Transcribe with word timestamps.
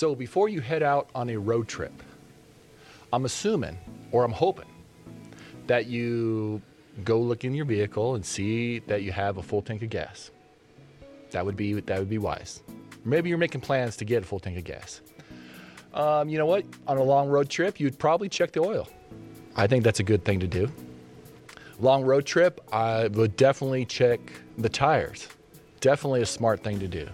So 0.00 0.14
before 0.14 0.48
you 0.48 0.62
head 0.62 0.82
out 0.82 1.10
on 1.14 1.28
a 1.28 1.36
road 1.36 1.68
trip, 1.68 1.92
I'm 3.12 3.26
assuming 3.26 3.76
or 4.12 4.24
I'm 4.24 4.32
hoping 4.32 4.64
that 5.66 5.88
you 5.88 6.62
go 7.04 7.20
look 7.20 7.44
in 7.44 7.52
your 7.52 7.66
vehicle 7.66 8.14
and 8.14 8.24
see 8.24 8.78
that 8.86 9.02
you 9.02 9.12
have 9.12 9.36
a 9.36 9.42
full 9.42 9.60
tank 9.60 9.82
of 9.82 9.90
gas. 9.90 10.30
That 11.32 11.44
would 11.44 11.54
be 11.54 11.74
that 11.74 11.98
would 11.98 12.08
be 12.08 12.16
wise. 12.16 12.62
Maybe 13.04 13.28
you're 13.28 13.36
making 13.36 13.60
plans 13.60 13.94
to 13.98 14.06
get 14.06 14.22
a 14.22 14.26
full 14.26 14.40
tank 14.40 14.56
of 14.56 14.64
gas. 14.64 15.02
Um, 15.92 16.30
you 16.30 16.38
know 16.38 16.46
what? 16.46 16.64
On 16.86 16.96
a 16.96 17.02
long 17.02 17.28
road 17.28 17.50
trip, 17.50 17.78
you'd 17.78 17.98
probably 17.98 18.30
check 18.30 18.52
the 18.52 18.60
oil. 18.60 18.88
I 19.54 19.66
think 19.66 19.84
that's 19.84 20.00
a 20.00 20.08
good 20.12 20.24
thing 20.24 20.40
to 20.40 20.46
do. 20.46 20.72
Long 21.78 22.04
road 22.04 22.24
trip, 22.24 22.62
I 22.72 23.08
would 23.08 23.36
definitely 23.36 23.84
check 23.84 24.18
the 24.56 24.70
tires. 24.70 25.28
Definitely 25.82 26.22
a 26.22 26.26
smart 26.26 26.64
thing 26.64 26.80
to 26.80 26.88
do. 26.88 27.06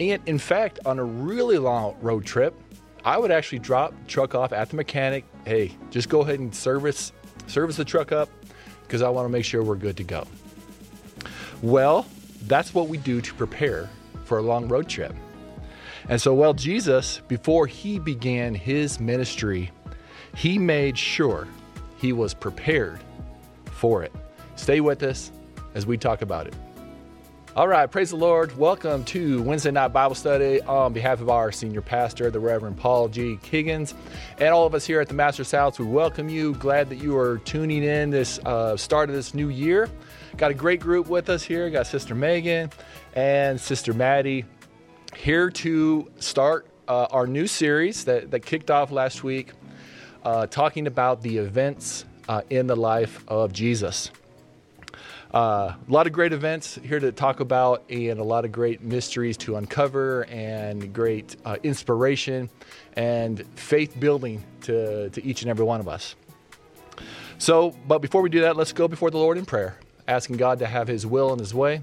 And 0.00 0.22
in 0.26 0.38
fact, 0.38 0.80
on 0.86 0.98
a 0.98 1.04
really 1.04 1.58
long 1.58 1.94
road 2.00 2.24
trip, 2.24 2.58
I 3.04 3.18
would 3.18 3.30
actually 3.30 3.58
drop 3.58 3.92
the 3.92 4.08
truck 4.08 4.34
off 4.34 4.52
at 4.52 4.70
the 4.70 4.76
mechanic. 4.76 5.24
Hey, 5.44 5.76
just 5.90 6.08
go 6.08 6.22
ahead 6.22 6.40
and 6.40 6.54
service 6.54 7.12
service 7.46 7.76
the 7.76 7.84
truck 7.84 8.12
up 8.12 8.28
because 8.82 9.02
I 9.02 9.08
want 9.08 9.26
to 9.26 9.28
make 9.30 9.44
sure 9.44 9.62
we're 9.62 9.76
good 9.76 9.96
to 9.98 10.04
go. 10.04 10.26
Well, 11.62 12.06
that's 12.46 12.72
what 12.72 12.88
we 12.88 12.96
do 12.96 13.20
to 13.20 13.34
prepare 13.34 13.90
for 14.24 14.38
a 14.38 14.42
long 14.42 14.68
road 14.68 14.88
trip. 14.88 15.14
And 16.08 16.20
so, 16.20 16.32
well, 16.32 16.54
Jesus, 16.54 17.20
before 17.28 17.66
he 17.66 17.98
began 17.98 18.54
his 18.54 19.00
ministry, 19.00 19.70
he 20.34 20.58
made 20.58 20.96
sure 20.96 21.46
he 21.98 22.12
was 22.12 22.32
prepared 22.32 23.00
for 23.66 24.02
it. 24.02 24.12
Stay 24.56 24.80
with 24.80 25.02
us 25.02 25.30
as 25.74 25.86
we 25.86 25.96
talk 25.96 26.22
about 26.22 26.46
it. 26.46 26.54
All 27.56 27.66
right, 27.66 27.90
praise 27.90 28.10
the 28.10 28.16
Lord. 28.16 28.56
Welcome 28.56 29.02
to 29.06 29.42
Wednesday 29.42 29.72
Night 29.72 29.88
Bible 29.88 30.14
Study 30.14 30.62
on 30.62 30.92
behalf 30.92 31.20
of 31.20 31.28
our 31.28 31.50
senior 31.50 31.80
pastor, 31.80 32.30
the 32.30 32.38
Reverend 32.38 32.76
Paul 32.76 33.08
G. 33.08 33.40
Higgins, 33.42 33.92
and 34.38 34.50
all 34.54 34.66
of 34.66 34.74
us 34.74 34.86
here 34.86 35.00
at 35.00 35.08
the 35.08 35.14
Master's 35.14 35.50
House. 35.50 35.76
We 35.76 35.84
welcome 35.86 36.28
you. 36.28 36.54
Glad 36.54 36.88
that 36.90 36.98
you 36.98 37.18
are 37.18 37.38
tuning 37.38 37.82
in 37.82 38.10
this 38.10 38.38
uh, 38.44 38.76
start 38.76 39.08
of 39.08 39.16
this 39.16 39.34
new 39.34 39.48
year. 39.48 39.90
Got 40.36 40.52
a 40.52 40.54
great 40.54 40.78
group 40.78 41.08
with 41.08 41.28
us 41.28 41.42
here. 41.42 41.68
Got 41.70 41.88
Sister 41.88 42.14
Megan 42.14 42.70
and 43.16 43.60
Sister 43.60 43.92
Maddie 43.94 44.44
here 45.16 45.50
to 45.50 46.08
start 46.20 46.68
uh, 46.86 47.08
our 47.10 47.26
new 47.26 47.48
series 47.48 48.04
that, 48.04 48.30
that 48.30 48.46
kicked 48.46 48.70
off 48.70 48.92
last 48.92 49.24
week, 49.24 49.50
uh, 50.24 50.46
talking 50.46 50.86
about 50.86 51.20
the 51.20 51.38
events 51.38 52.04
uh, 52.28 52.42
in 52.48 52.68
the 52.68 52.76
life 52.76 53.24
of 53.26 53.52
Jesus. 53.52 54.12
Uh, 55.32 55.74
a 55.88 55.92
lot 55.92 56.08
of 56.08 56.12
great 56.12 56.32
events 56.32 56.78
here 56.82 56.98
to 56.98 57.12
talk 57.12 57.38
about, 57.38 57.84
and 57.88 58.18
a 58.18 58.24
lot 58.24 58.44
of 58.44 58.50
great 58.50 58.82
mysteries 58.82 59.36
to 59.36 59.56
uncover, 59.56 60.24
and 60.24 60.92
great 60.92 61.36
uh, 61.44 61.56
inspiration 61.62 62.50
and 62.94 63.46
faith 63.54 63.98
building 64.00 64.42
to, 64.62 65.08
to 65.10 65.24
each 65.24 65.42
and 65.42 65.50
every 65.50 65.64
one 65.64 65.78
of 65.78 65.86
us. 65.86 66.16
So, 67.38 67.76
but 67.86 68.00
before 68.00 68.22
we 68.22 68.28
do 68.28 68.40
that, 68.40 68.56
let's 68.56 68.72
go 68.72 68.88
before 68.88 69.10
the 69.10 69.18
Lord 69.18 69.38
in 69.38 69.46
prayer, 69.46 69.78
asking 70.08 70.36
God 70.36 70.58
to 70.58 70.66
have 70.66 70.88
His 70.88 71.06
will 71.06 71.30
and 71.30 71.40
His 71.40 71.54
way. 71.54 71.82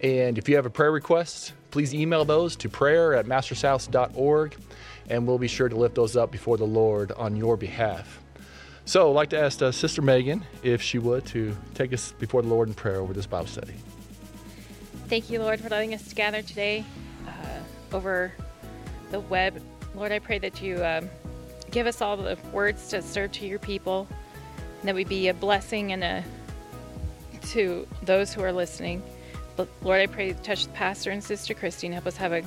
And 0.00 0.38
if 0.38 0.48
you 0.48 0.56
have 0.56 0.64
a 0.64 0.70
prayer 0.70 0.90
request, 0.90 1.52
please 1.70 1.92
email 1.92 2.24
those 2.24 2.56
to 2.56 2.70
prayer 2.70 3.14
at 3.14 3.26
mastershouse.org, 3.26 4.56
and 5.10 5.26
we'll 5.26 5.38
be 5.38 5.48
sure 5.48 5.68
to 5.68 5.76
lift 5.76 5.94
those 5.94 6.16
up 6.16 6.32
before 6.32 6.56
the 6.56 6.66
Lord 6.66 7.12
on 7.12 7.36
your 7.36 7.58
behalf. 7.58 8.20
So 8.88 9.10
I'd 9.10 9.14
like 9.14 9.28
to 9.30 9.38
ask 9.38 9.60
uh, 9.60 9.70
Sister 9.70 10.00
Megan, 10.00 10.46
if 10.62 10.80
she 10.80 10.98
would, 10.98 11.26
to 11.26 11.54
take 11.74 11.92
us 11.92 12.12
before 12.12 12.40
the 12.40 12.48
Lord 12.48 12.68
in 12.68 12.74
prayer 12.74 12.96
over 12.96 13.12
this 13.12 13.26
Bible 13.26 13.46
study. 13.46 13.74
Thank 15.08 15.28
you, 15.28 15.40
Lord, 15.40 15.60
for 15.60 15.68
letting 15.68 15.92
us 15.92 16.10
gather 16.14 16.40
today 16.40 16.86
uh, 17.26 17.94
over 17.94 18.32
the 19.10 19.20
web. 19.20 19.60
Lord, 19.94 20.10
I 20.10 20.20
pray 20.20 20.38
that 20.38 20.62
you 20.62 20.82
um, 20.82 21.10
give 21.70 21.86
us 21.86 22.00
all 22.00 22.16
the 22.16 22.38
words 22.50 22.88
to 22.88 23.02
serve 23.02 23.32
to 23.32 23.46
your 23.46 23.58
people, 23.58 24.08
and 24.80 24.88
that 24.88 24.94
we 24.94 25.04
be 25.04 25.28
a 25.28 25.34
blessing 25.34 25.92
and 25.92 26.02
a 26.02 26.24
to 27.48 27.86
those 28.04 28.32
who 28.32 28.40
are 28.40 28.52
listening. 28.52 29.02
But 29.56 29.68
Lord, 29.82 30.00
I 30.00 30.06
pray 30.06 30.32
touch 30.32 30.64
the 30.64 30.72
pastor 30.72 31.10
and 31.10 31.22
Sister 31.22 31.52
Christine, 31.52 31.92
help 31.92 32.06
us 32.06 32.16
have 32.16 32.32
a 32.32 32.42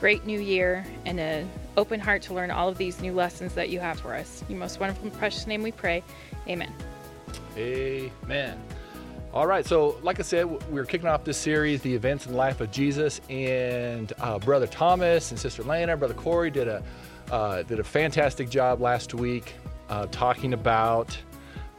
great 0.00 0.26
new 0.26 0.40
year 0.40 0.84
and 1.04 1.20
an 1.20 1.48
open 1.76 2.00
heart 2.00 2.22
to 2.22 2.34
learn 2.34 2.50
all 2.50 2.68
of 2.68 2.78
these 2.78 3.00
new 3.00 3.12
lessons 3.12 3.54
that 3.54 3.70
you 3.70 3.80
have 3.80 4.00
for 4.00 4.14
us. 4.14 4.44
Your 4.48 4.58
most 4.58 4.80
wonderful 4.80 5.04
and 5.04 5.12
precious 5.18 5.46
name 5.46 5.62
we 5.62 5.72
pray. 5.72 6.02
Amen. 6.48 6.72
Amen. 7.56 8.60
All 9.32 9.46
right, 9.46 9.66
so 9.66 9.98
like 10.02 10.18
I 10.18 10.22
said, 10.22 10.44
we're 10.70 10.86
kicking 10.86 11.08
off 11.08 11.24
this 11.24 11.36
series, 11.36 11.82
The 11.82 11.94
Events 11.94 12.24
in 12.24 12.32
the 12.32 12.38
Life 12.38 12.62
of 12.62 12.70
Jesus, 12.70 13.20
and 13.28 14.10
uh, 14.18 14.38
Brother 14.38 14.66
Thomas 14.66 15.30
and 15.30 15.38
Sister 15.38 15.62
Lana, 15.62 15.96
Brother 15.96 16.14
Corey 16.14 16.50
did 16.50 16.68
a, 16.68 16.82
uh, 17.30 17.62
did 17.64 17.78
a 17.78 17.84
fantastic 17.84 18.48
job 18.48 18.80
last 18.80 19.12
week 19.12 19.52
uh, 19.90 20.06
talking 20.06 20.54
about 20.54 21.18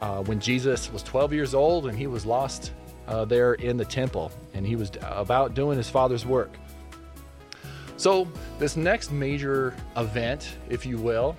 uh, 0.00 0.22
when 0.22 0.38
Jesus 0.38 0.92
was 0.92 1.02
12 1.02 1.32
years 1.32 1.54
old 1.54 1.88
and 1.88 1.98
he 1.98 2.06
was 2.06 2.24
lost 2.24 2.72
uh, 3.08 3.24
there 3.24 3.54
in 3.54 3.76
the 3.76 3.84
temple, 3.84 4.30
and 4.54 4.66
he 4.66 4.76
was 4.76 4.92
about 5.02 5.54
doing 5.54 5.76
his 5.76 5.90
father's 5.90 6.24
work. 6.24 6.52
So, 7.98 8.28
this 8.60 8.76
next 8.76 9.10
major 9.10 9.74
event, 9.96 10.56
if 10.70 10.86
you 10.86 10.98
will, 10.98 11.36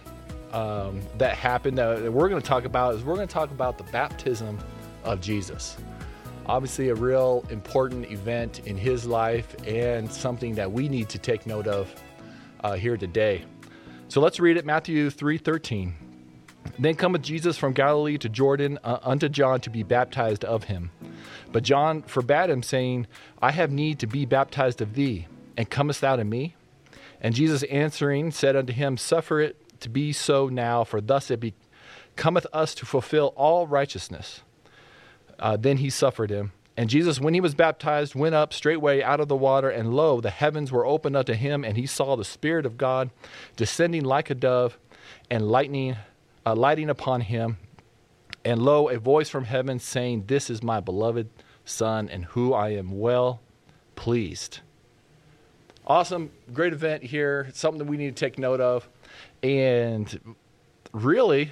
um, 0.52 1.00
that 1.18 1.36
happened 1.36 1.78
that 1.78 2.12
we're 2.12 2.28
going 2.28 2.42
to 2.42 2.48
talk 2.48 2.66
about 2.66 2.96
is 2.96 3.04
we're 3.04 3.16
going 3.16 3.30
to 3.30 3.34
talk 3.34 3.52
about 3.52 3.78
the 3.78 3.86
baptism 3.86 4.60
of 5.06 5.22
Jesus. 5.22 5.78
Obviously, 6.48 6.90
a 6.90 6.96
real 6.96 7.46
important 7.50 8.12
event 8.12 8.68
in 8.68 8.76
his 8.76 9.06
life 9.06 9.56
and 9.66 10.12
something 10.12 10.54
that 10.56 10.70
we 10.70 10.90
need 10.90 11.08
to 11.08 11.18
take 11.18 11.48
note 11.48 11.66
of 11.66 11.96
uh, 12.62 12.74
here 12.74 12.98
today. 12.98 13.46
So 14.10 14.20
let's 14.20 14.38
read 14.38 14.58
it 14.58 14.66
Matthew 14.66 15.10
3:13. 15.10 15.94
Then 16.78 16.96
cometh 16.96 17.22
Jesus 17.22 17.58
from 17.58 17.72
Galilee 17.72 18.18
to 18.18 18.28
Jordan 18.28 18.80
uh, 18.84 19.00
unto 19.04 19.30
John 19.30 19.62
to 19.62 19.70
be 19.70 19.84
baptized 19.84 20.44
of 20.44 20.66
him. 20.66 20.92
But 21.54 21.64
John 21.64 22.02
forbade 22.02 22.50
him, 22.50 22.64
saying, 22.64 23.08
I 23.42 23.52
have 23.52 23.72
need 23.72 24.00
to 24.00 24.08
be 24.08 24.26
baptized 24.26 24.82
of 24.82 24.94
thee 24.94 25.26
and 25.60 25.70
comest 25.70 26.00
thou 26.00 26.16
to 26.16 26.24
me? 26.24 26.56
And 27.20 27.36
Jesus 27.36 27.64
answering 27.64 28.32
said 28.32 28.56
unto 28.56 28.72
him, 28.72 28.96
Suffer 28.96 29.42
it 29.42 29.58
to 29.82 29.90
be 29.90 30.14
so 30.14 30.48
now, 30.48 30.86
for 30.86 31.02
thus 31.02 31.30
it 31.30 31.42
becometh 32.16 32.48
us 32.54 32.74
to 32.76 32.86
fulfill 32.86 33.34
all 33.36 33.68
righteousness. 33.68 34.42
Uh, 35.38 35.58
then 35.58 35.78
he 35.78 35.90
suffered 35.90 36.30
him. 36.30 36.54
And 36.78 36.90
Jesus, 36.90 37.20
when 37.20 37.34
he 37.34 37.42
was 37.42 37.56
baptized, 37.56 38.16
went 38.16 38.36
up 38.36 38.54
straightway 38.54 39.02
out 39.02 39.20
of 39.20 39.28
the 39.28 39.36
water, 39.36 39.70
and 39.70 39.94
lo, 39.94 40.22
the 40.22 40.30
heavens 40.30 40.72
were 40.72 40.86
opened 40.86 41.18
unto 41.18 41.34
him, 41.34 41.66
and 41.66 41.76
he 41.76 41.86
saw 41.86 42.16
the 42.16 42.24
Spirit 42.24 42.66
of 42.66 42.78
God 42.78 43.10
descending 43.58 44.06
like 44.06 44.30
a 44.30 44.36
dove, 44.36 44.80
and 45.30 45.52
lightning, 45.52 45.98
uh, 46.46 46.56
lighting 46.56 46.90
upon 46.90 47.20
him. 47.20 47.58
And 48.46 48.62
lo, 48.62 48.88
a 48.88 48.98
voice 48.98 49.28
from 49.28 49.44
heaven 49.44 49.80
saying, 49.80 50.24
This 50.28 50.50
is 50.50 50.64
my 50.64 50.80
beloved 50.80 51.30
Son, 51.66 52.08
in 52.08 52.24
whom 52.24 52.54
I 52.54 52.70
am 52.70 52.98
well 52.98 53.42
pleased 53.98 54.62
awesome, 55.90 56.32
great 56.54 56.72
event 56.72 57.04
here. 57.04 57.50
Something 57.54 57.80
that 57.80 57.86
we 57.86 57.98
need 57.98 58.16
to 58.16 58.20
take 58.26 58.38
note 58.38 58.62
of. 58.62 58.88
And 59.44 60.36
really, 60.94 61.50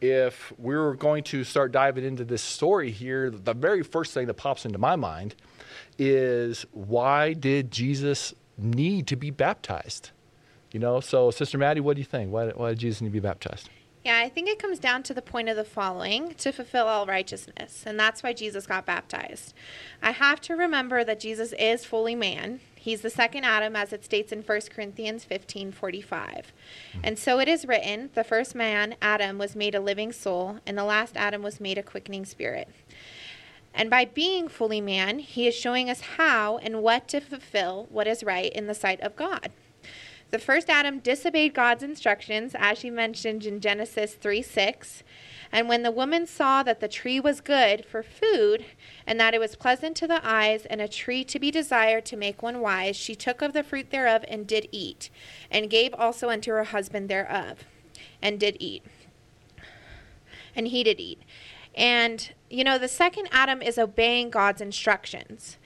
if 0.00 0.52
we 0.58 0.74
are 0.74 0.94
going 0.94 1.22
to 1.24 1.44
start 1.44 1.72
diving 1.72 2.04
into 2.04 2.24
this 2.24 2.42
story 2.42 2.90
here, 2.90 3.30
the 3.30 3.54
very 3.54 3.82
first 3.82 4.12
thing 4.12 4.26
that 4.26 4.34
pops 4.34 4.66
into 4.66 4.78
my 4.78 4.96
mind 4.96 5.36
is 5.98 6.66
why 6.72 7.32
did 7.32 7.70
Jesus 7.70 8.34
need 8.58 9.06
to 9.06 9.16
be 9.16 9.30
baptized? 9.30 10.10
You 10.72 10.80
know, 10.80 11.00
so 11.00 11.30
Sister 11.30 11.58
Maddie, 11.58 11.80
what 11.80 11.96
do 11.96 12.00
you 12.00 12.06
think? 12.06 12.32
Why, 12.32 12.48
why 12.48 12.70
did 12.70 12.78
Jesus 12.78 13.00
need 13.00 13.08
to 13.08 13.12
be 13.12 13.20
baptized? 13.20 13.68
Yeah, 14.04 14.18
I 14.18 14.30
think 14.30 14.48
it 14.48 14.58
comes 14.58 14.78
down 14.78 15.02
to 15.04 15.14
the 15.14 15.20
point 15.20 15.50
of 15.50 15.56
the 15.56 15.64
following 15.64 16.32
to 16.36 16.52
fulfill 16.52 16.86
all 16.86 17.04
righteousness, 17.04 17.84
and 17.84 18.00
that's 18.00 18.22
why 18.22 18.32
Jesus 18.32 18.66
got 18.66 18.86
baptized. 18.86 19.52
I 20.02 20.12
have 20.12 20.40
to 20.42 20.54
remember 20.54 21.04
that 21.04 21.20
Jesus 21.20 21.52
is 21.58 21.84
fully 21.84 22.14
man. 22.14 22.60
He's 22.82 23.02
the 23.02 23.10
second 23.10 23.44
Adam, 23.44 23.76
as 23.76 23.92
it 23.92 24.06
states 24.06 24.32
in 24.32 24.40
1 24.40 24.60
Corinthians 24.74 25.22
15 25.22 25.70
45. 25.70 26.50
And 27.04 27.18
so 27.18 27.38
it 27.38 27.46
is 27.46 27.66
written 27.66 28.08
the 28.14 28.24
first 28.24 28.54
man, 28.54 28.96
Adam, 29.02 29.36
was 29.36 29.54
made 29.54 29.74
a 29.74 29.80
living 29.80 30.12
soul, 30.12 30.60
and 30.66 30.78
the 30.78 30.84
last 30.84 31.14
Adam 31.14 31.42
was 31.42 31.60
made 31.60 31.76
a 31.76 31.82
quickening 31.82 32.24
spirit. 32.24 32.70
And 33.74 33.90
by 33.90 34.06
being 34.06 34.48
fully 34.48 34.80
man, 34.80 35.18
he 35.18 35.46
is 35.46 35.54
showing 35.54 35.90
us 35.90 36.00
how 36.16 36.56
and 36.56 36.82
what 36.82 37.06
to 37.08 37.20
fulfill 37.20 37.86
what 37.90 38.06
is 38.06 38.24
right 38.24 38.50
in 38.50 38.66
the 38.66 38.74
sight 38.74 39.02
of 39.02 39.14
God. 39.14 39.50
The 40.30 40.38
first 40.38 40.70
Adam 40.70 41.00
disobeyed 41.00 41.52
God's 41.52 41.82
instructions, 41.82 42.54
as 42.58 42.78
she 42.78 42.88
mentioned 42.88 43.44
in 43.44 43.60
Genesis 43.60 44.14
3 44.14 44.40
6. 44.40 45.02
And 45.52 45.68
when 45.68 45.82
the 45.82 45.90
woman 45.90 46.26
saw 46.26 46.62
that 46.62 46.80
the 46.80 46.88
tree 46.88 47.18
was 47.18 47.40
good 47.40 47.84
for 47.84 48.02
food, 48.02 48.64
and 49.06 49.18
that 49.18 49.34
it 49.34 49.40
was 49.40 49.56
pleasant 49.56 49.96
to 49.96 50.06
the 50.06 50.20
eyes, 50.22 50.64
and 50.66 50.80
a 50.80 50.86
tree 50.86 51.24
to 51.24 51.38
be 51.40 51.50
desired 51.50 52.04
to 52.06 52.16
make 52.16 52.42
one 52.42 52.60
wise, 52.60 52.96
she 52.96 53.14
took 53.14 53.42
of 53.42 53.52
the 53.52 53.64
fruit 53.64 53.90
thereof 53.90 54.24
and 54.28 54.46
did 54.46 54.68
eat, 54.70 55.10
and 55.50 55.68
gave 55.68 55.92
also 55.94 56.30
unto 56.30 56.52
her 56.52 56.64
husband 56.64 57.08
thereof, 57.08 57.64
and 58.22 58.38
did 58.38 58.56
eat. 58.60 58.84
And 60.54 60.68
he 60.68 60.84
did 60.84 61.00
eat. 61.00 61.20
And, 61.74 62.32
you 62.48 62.64
know, 62.64 62.78
the 62.78 62.88
second 62.88 63.28
Adam 63.32 63.62
is 63.62 63.78
obeying 63.78 64.30
God's 64.30 64.60
instructions. 64.60 65.56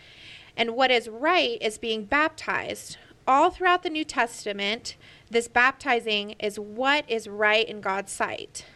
And 0.56 0.76
what 0.76 0.90
is 0.90 1.08
right 1.08 1.58
is 1.60 1.78
being 1.78 2.04
baptized 2.04 2.96
all 3.26 3.50
throughout 3.50 3.82
the 3.82 3.90
New 3.90 4.04
Testament, 4.04 4.96
this 5.30 5.48
baptizing 5.48 6.32
is 6.38 6.60
what 6.60 7.04
is 7.08 7.26
right 7.26 7.66
in 7.66 7.80
God's 7.80 8.12
sight. 8.12 8.66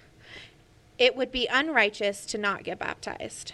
It 0.99 1.17
would 1.17 1.31
be 1.31 1.47
unrighteous 1.47 2.27
to 2.27 2.39
not 2.39 2.65
get 2.65 2.79
baptized. 2.79 3.53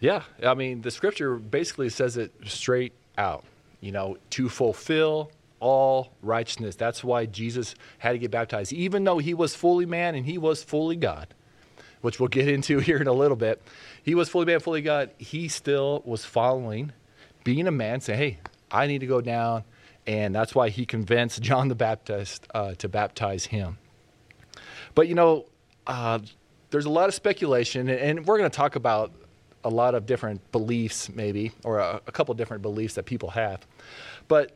Yeah, 0.00 0.24
I 0.44 0.54
mean, 0.54 0.82
the 0.82 0.90
scripture 0.90 1.36
basically 1.36 1.88
says 1.88 2.16
it 2.16 2.32
straight 2.44 2.92
out, 3.16 3.44
you 3.80 3.92
know, 3.92 4.16
to 4.30 4.48
fulfill 4.48 5.30
all 5.60 6.10
righteousness. 6.22 6.74
That's 6.74 7.04
why 7.04 7.26
Jesus 7.26 7.76
had 7.98 8.12
to 8.12 8.18
get 8.18 8.32
baptized, 8.32 8.72
even 8.72 9.04
though 9.04 9.18
he 9.18 9.32
was 9.32 9.54
fully 9.54 9.86
man 9.86 10.16
and 10.16 10.26
he 10.26 10.38
was 10.38 10.64
fully 10.64 10.96
God, 10.96 11.28
which 12.00 12.18
we'll 12.18 12.28
get 12.28 12.48
into 12.48 12.78
here 12.80 12.98
in 12.98 13.06
a 13.06 13.12
little 13.12 13.36
bit. 13.36 13.62
He 14.02 14.16
was 14.16 14.28
fully 14.28 14.46
man, 14.46 14.58
fully 14.58 14.82
God. 14.82 15.10
He 15.18 15.46
still 15.46 16.02
was 16.04 16.24
following, 16.24 16.90
being 17.44 17.68
a 17.68 17.70
man, 17.70 18.00
saying, 18.00 18.18
hey, 18.18 18.38
I 18.72 18.88
need 18.88 18.98
to 18.98 19.06
go 19.06 19.20
down. 19.20 19.62
And 20.04 20.34
that's 20.34 20.52
why 20.52 20.70
he 20.70 20.84
convinced 20.84 21.40
John 21.42 21.68
the 21.68 21.76
Baptist 21.76 22.44
uh, 22.52 22.74
to 22.74 22.88
baptize 22.88 23.46
him. 23.46 23.78
But, 24.96 25.06
you 25.06 25.14
know, 25.14 25.46
uh, 25.86 26.18
there's 26.70 26.86
a 26.86 26.90
lot 26.90 27.08
of 27.08 27.14
speculation, 27.14 27.88
and 27.88 28.26
we're 28.26 28.38
going 28.38 28.50
to 28.50 28.56
talk 28.56 28.76
about 28.76 29.12
a 29.64 29.68
lot 29.68 29.94
of 29.94 30.06
different 30.06 30.50
beliefs, 30.52 31.08
maybe, 31.08 31.52
or 31.64 31.78
a, 31.78 32.00
a 32.06 32.12
couple 32.12 32.34
different 32.34 32.62
beliefs 32.62 32.94
that 32.94 33.04
people 33.04 33.30
have. 33.30 33.66
But 34.28 34.52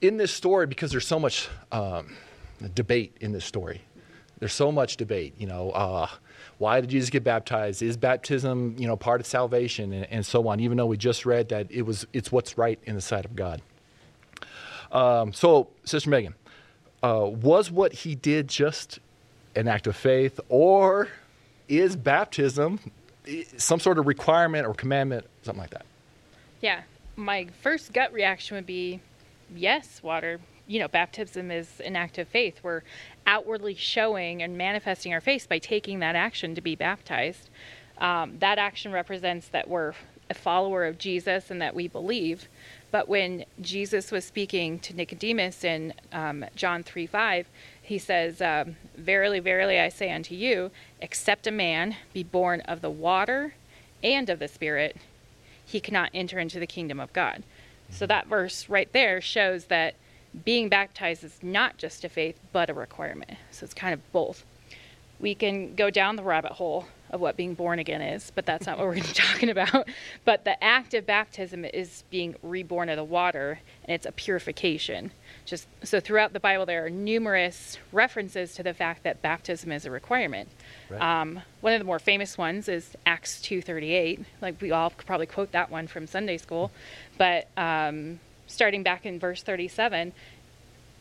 in 0.00 0.16
this 0.16 0.32
story, 0.32 0.66
because 0.66 0.90
there's 0.90 1.06
so 1.06 1.18
much 1.18 1.48
um, 1.70 2.14
debate 2.74 3.16
in 3.20 3.32
this 3.32 3.44
story, 3.44 3.80
there's 4.38 4.52
so 4.52 4.72
much 4.72 4.96
debate. 4.96 5.34
You 5.38 5.46
know, 5.46 5.70
uh, 5.70 6.08
why 6.58 6.80
did 6.80 6.90
Jesus 6.90 7.08
get 7.08 7.22
baptized? 7.22 7.82
Is 7.82 7.96
baptism, 7.96 8.74
you 8.76 8.88
know, 8.88 8.96
part 8.96 9.20
of 9.20 9.26
salvation, 9.26 9.92
and, 9.92 10.06
and, 10.06 10.26
so 10.26 10.46
on? 10.48 10.58
Even 10.60 10.76
though 10.76 10.86
we 10.86 10.96
just 10.96 11.24
read 11.24 11.48
that 11.50 11.70
it 11.70 11.82
was, 11.82 12.06
it's 12.12 12.32
what's 12.32 12.58
right 12.58 12.80
in 12.84 12.96
the 12.96 13.00
sight 13.00 13.24
of 13.24 13.36
God. 13.36 13.62
Um, 14.90 15.32
so, 15.32 15.68
Sister 15.84 16.10
Megan, 16.10 16.34
uh, 17.02 17.30
was 17.30 17.70
what 17.70 17.92
he 17.92 18.14
did 18.14 18.48
just 18.48 18.98
an 19.54 19.68
act 19.68 19.86
of 19.86 19.96
faith, 19.96 20.40
or 20.48 21.08
is 21.68 21.96
baptism 21.96 22.80
some 23.56 23.80
sort 23.80 23.98
of 23.98 24.06
requirement 24.06 24.66
or 24.66 24.74
commandment, 24.74 25.26
something 25.42 25.60
like 25.60 25.70
that? 25.70 25.86
Yeah, 26.60 26.82
my 27.16 27.46
first 27.60 27.92
gut 27.92 28.12
reaction 28.12 28.56
would 28.56 28.66
be 28.66 29.00
yes, 29.54 30.02
water. 30.02 30.40
You 30.66 30.80
know, 30.80 30.88
baptism 30.88 31.50
is 31.50 31.80
an 31.80 31.96
act 31.96 32.18
of 32.18 32.28
faith. 32.28 32.60
We're 32.62 32.82
outwardly 33.26 33.74
showing 33.74 34.42
and 34.42 34.56
manifesting 34.56 35.12
our 35.12 35.20
faith 35.20 35.48
by 35.48 35.58
taking 35.58 36.00
that 36.00 36.16
action 36.16 36.54
to 36.54 36.60
be 36.60 36.74
baptized. 36.76 37.50
Um, 37.98 38.38
that 38.38 38.58
action 38.58 38.92
represents 38.92 39.48
that 39.48 39.68
we're 39.68 39.94
a 40.30 40.34
follower 40.34 40.86
of 40.86 40.98
Jesus 40.98 41.50
and 41.50 41.60
that 41.60 41.74
we 41.74 41.88
believe. 41.88 42.48
But 42.90 43.08
when 43.08 43.44
Jesus 43.60 44.10
was 44.10 44.24
speaking 44.24 44.78
to 44.80 44.94
Nicodemus 44.94 45.64
in 45.64 45.94
um, 46.12 46.44
John 46.54 46.82
3 46.82 47.06
5, 47.06 47.46
he 47.92 47.98
says, 47.98 48.40
um, 48.40 48.76
Verily, 48.96 49.38
verily, 49.38 49.78
I 49.78 49.90
say 49.90 50.10
unto 50.10 50.34
you, 50.34 50.70
except 51.02 51.46
a 51.46 51.50
man 51.50 51.96
be 52.14 52.22
born 52.22 52.62
of 52.62 52.80
the 52.80 52.88
water 52.88 53.52
and 54.02 54.30
of 54.30 54.38
the 54.38 54.48
Spirit, 54.48 54.96
he 55.66 55.78
cannot 55.78 56.08
enter 56.14 56.38
into 56.38 56.58
the 56.58 56.66
kingdom 56.66 56.98
of 56.98 57.12
God. 57.12 57.42
So 57.90 58.06
that 58.06 58.28
verse 58.28 58.70
right 58.70 58.90
there 58.94 59.20
shows 59.20 59.66
that 59.66 59.94
being 60.42 60.70
baptized 60.70 61.22
is 61.22 61.38
not 61.42 61.76
just 61.76 62.02
a 62.02 62.08
faith, 62.08 62.40
but 62.50 62.70
a 62.70 62.74
requirement. 62.74 63.32
So 63.50 63.64
it's 63.64 63.74
kind 63.74 63.92
of 63.92 64.00
both. 64.10 64.46
We 65.20 65.34
can 65.34 65.74
go 65.74 65.90
down 65.90 66.16
the 66.16 66.22
rabbit 66.22 66.52
hole 66.52 66.86
of 67.12 67.20
what 67.20 67.36
being 67.36 67.54
born 67.54 67.78
again 67.78 68.00
is, 68.00 68.32
but 68.34 68.46
that's 68.46 68.66
not 68.66 68.78
what 68.78 68.86
we're 68.86 68.94
going 68.94 69.04
to 69.04 69.08
be 69.08 69.14
talking 69.28 69.50
about. 69.50 69.88
But 70.24 70.44
the 70.44 70.62
act 70.62 70.94
of 70.94 71.06
baptism 71.06 71.64
is 71.64 72.04
being 72.10 72.34
reborn 72.42 72.88
of 72.88 72.96
the 72.96 73.04
water, 73.04 73.60
and 73.84 73.94
it's 73.94 74.06
a 74.06 74.12
purification. 74.12 75.12
Just 75.44 75.68
so 75.82 76.00
throughout 76.00 76.32
the 76.32 76.40
Bible, 76.40 76.64
there 76.64 76.84
are 76.86 76.90
numerous 76.90 77.78
references 77.92 78.54
to 78.54 78.62
the 78.62 78.72
fact 78.72 79.02
that 79.02 79.20
baptism 79.20 79.70
is 79.72 79.84
a 79.84 79.90
requirement. 79.90 80.48
Right. 80.88 81.20
Um, 81.20 81.42
one 81.60 81.74
of 81.74 81.78
the 81.78 81.84
more 81.84 81.98
famous 81.98 82.38
ones 82.38 82.68
is 82.68 82.96
Acts 83.04 83.40
2:38. 83.42 84.24
Like 84.40 84.60
we 84.60 84.70
all 84.70 84.90
could 84.90 85.06
probably 85.06 85.26
quote 85.26 85.52
that 85.52 85.70
one 85.70 85.86
from 85.86 86.06
Sunday 86.06 86.38
school, 86.38 86.70
but 87.18 87.48
um, 87.56 88.20
starting 88.46 88.82
back 88.82 89.04
in 89.04 89.18
verse 89.18 89.42
37, 89.42 90.12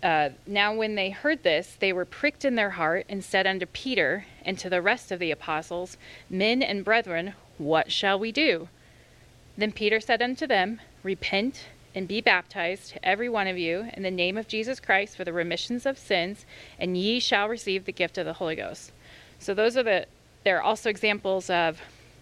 uh, 0.03 0.29
now 0.47 0.73
when 0.73 0.95
they 0.95 1.11
heard 1.11 1.43
this, 1.43 1.77
they 1.79 1.93
were 1.93 2.05
pricked 2.05 2.43
in 2.43 2.55
their 2.55 2.71
heart 2.71 3.05
and 3.07 3.23
said 3.23 3.45
unto 3.45 3.65
Peter 3.65 4.25
and 4.43 4.57
to 4.59 4.69
the 4.69 4.81
rest 4.81 5.11
of 5.11 5.19
the 5.19 5.31
apostles, 5.31 5.97
Men 6.29 6.61
and 6.61 6.83
brethren, 6.83 7.33
what 7.57 7.91
shall 7.91 8.17
we 8.17 8.31
do? 8.31 8.67
Then 9.57 9.71
Peter 9.71 9.99
said 9.99 10.21
unto 10.21 10.47
them, 10.47 10.81
Repent 11.03 11.65
and 11.93 12.07
be 12.07 12.21
baptized, 12.21 12.97
every 13.03 13.29
one 13.29 13.47
of 13.47 13.57
you, 13.57 13.89
in 13.93 14.03
the 14.03 14.11
name 14.11 14.37
of 14.37 14.47
Jesus 14.47 14.79
Christ 14.79 15.15
for 15.15 15.23
the 15.23 15.33
remissions 15.33 15.85
of 15.85 15.97
sins, 15.97 16.45
and 16.79 16.97
ye 16.97 17.19
shall 17.19 17.49
receive 17.49 17.85
the 17.85 17.91
gift 17.91 18.17
of 18.17 18.25
the 18.25 18.33
Holy 18.33 18.55
Ghost. 18.55 18.91
So 19.39 19.53
those 19.53 19.75
are 19.75 19.83
the. 19.83 20.05
There 20.43 20.57
are 20.57 20.63
also 20.63 20.89
examples 20.89 21.49
of 21.49 21.79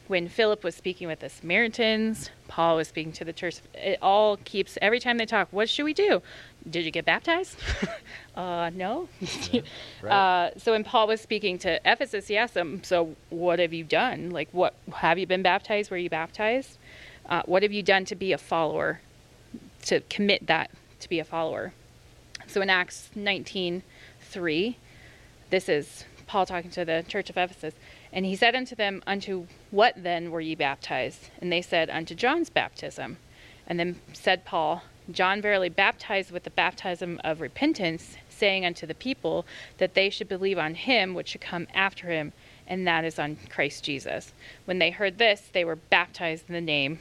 when 0.09 0.27
Philip 0.27 0.63
was 0.63 0.75
speaking 0.75 1.07
with 1.07 1.19
the 1.19 1.29
Samaritans, 1.29 2.31
Paul 2.47 2.77
was 2.77 2.87
speaking 2.87 3.11
to 3.13 3.23
the 3.23 3.31
church. 3.31 3.61
It 3.75 3.99
all 4.01 4.37
keeps 4.37 4.77
every 4.81 4.99
time 4.99 5.17
they 5.17 5.25
talk. 5.25 5.47
What 5.51 5.69
should 5.69 5.85
we 5.85 5.93
do? 5.93 6.21
did 6.69 6.85
you 6.85 6.91
get 6.91 7.05
baptized? 7.05 7.57
uh, 8.35 8.69
no. 8.73 9.07
yeah, 9.51 9.61
right. 10.01 10.11
uh, 10.11 10.51
so 10.57 10.73
when 10.73 10.83
Paul 10.83 11.07
was 11.07 11.21
speaking 11.21 11.57
to 11.59 11.79
Ephesus, 11.89 12.27
he 12.27 12.37
asked 12.37 12.53
them, 12.53 12.83
so 12.83 13.15
what 13.29 13.59
have 13.59 13.73
you 13.73 13.83
done? 13.83 14.31
Like, 14.31 14.49
what 14.51 14.73
have 14.93 15.17
you 15.17 15.25
been 15.25 15.41
baptized? 15.41 15.91
Were 15.91 15.97
you 15.97 16.09
baptized? 16.09 16.77
Uh, 17.27 17.43
what 17.45 17.63
have 17.63 17.71
you 17.71 17.83
done 17.83 18.05
to 18.05 18.15
be 18.15 18.33
a 18.33 18.37
follower? 18.37 19.01
To 19.83 20.01
commit 20.01 20.47
that 20.47 20.71
to 20.99 21.09
be 21.09 21.19
a 21.19 21.23
follower. 21.23 21.73
So 22.47 22.61
in 22.61 22.69
Acts 22.69 23.09
19, 23.15 23.83
3, 24.21 24.77
this 25.49 25.69
is 25.69 26.03
Paul 26.27 26.45
talking 26.45 26.71
to 26.71 26.83
the 26.83 27.05
church 27.07 27.29
of 27.29 27.37
Ephesus. 27.37 27.73
And 28.11 28.25
he 28.25 28.35
said 28.35 28.55
unto 28.55 28.75
them, 28.75 29.03
Unto 29.05 29.47
what 29.71 29.93
then 29.97 30.31
were 30.31 30.41
ye 30.41 30.55
baptized? 30.55 31.29
And 31.41 31.51
they 31.51 31.61
said, 31.61 31.89
Unto 31.89 32.15
John's 32.15 32.49
baptism. 32.49 33.17
And 33.67 33.79
then 33.79 34.01
said 34.13 34.45
Paul, 34.45 34.83
John 35.11 35.41
verily 35.41 35.69
baptized 35.69 36.31
with 36.31 36.43
the 36.43 36.49
baptism 36.49 37.19
of 37.23 37.41
repentance, 37.41 38.17
saying 38.29 38.65
unto 38.65 38.85
the 38.85 38.93
people 38.93 39.45
that 39.77 39.93
they 39.93 40.09
should 40.09 40.29
believe 40.29 40.57
on 40.57 40.75
him 40.75 41.13
which 41.13 41.29
should 41.29 41.41
come 41.41 41.67
after 41.73 42.07
him, 42.07 42.33
and 42.67 42.87
that 42.87 43.05
is 43.05 43.17
on 43.17 43.37
Christ 43.49 43.83
Jesus. 43.83 44.33
When 44.65 44.79
they 44.79 44.91
heard 44.91 45.17
this, 45.17 45.49
they 45.51 45.65
were 45.65 45.75
baptized 45.75 46.45
in 46.47 46.53
the 46.53 46.61
name 46.61 46.99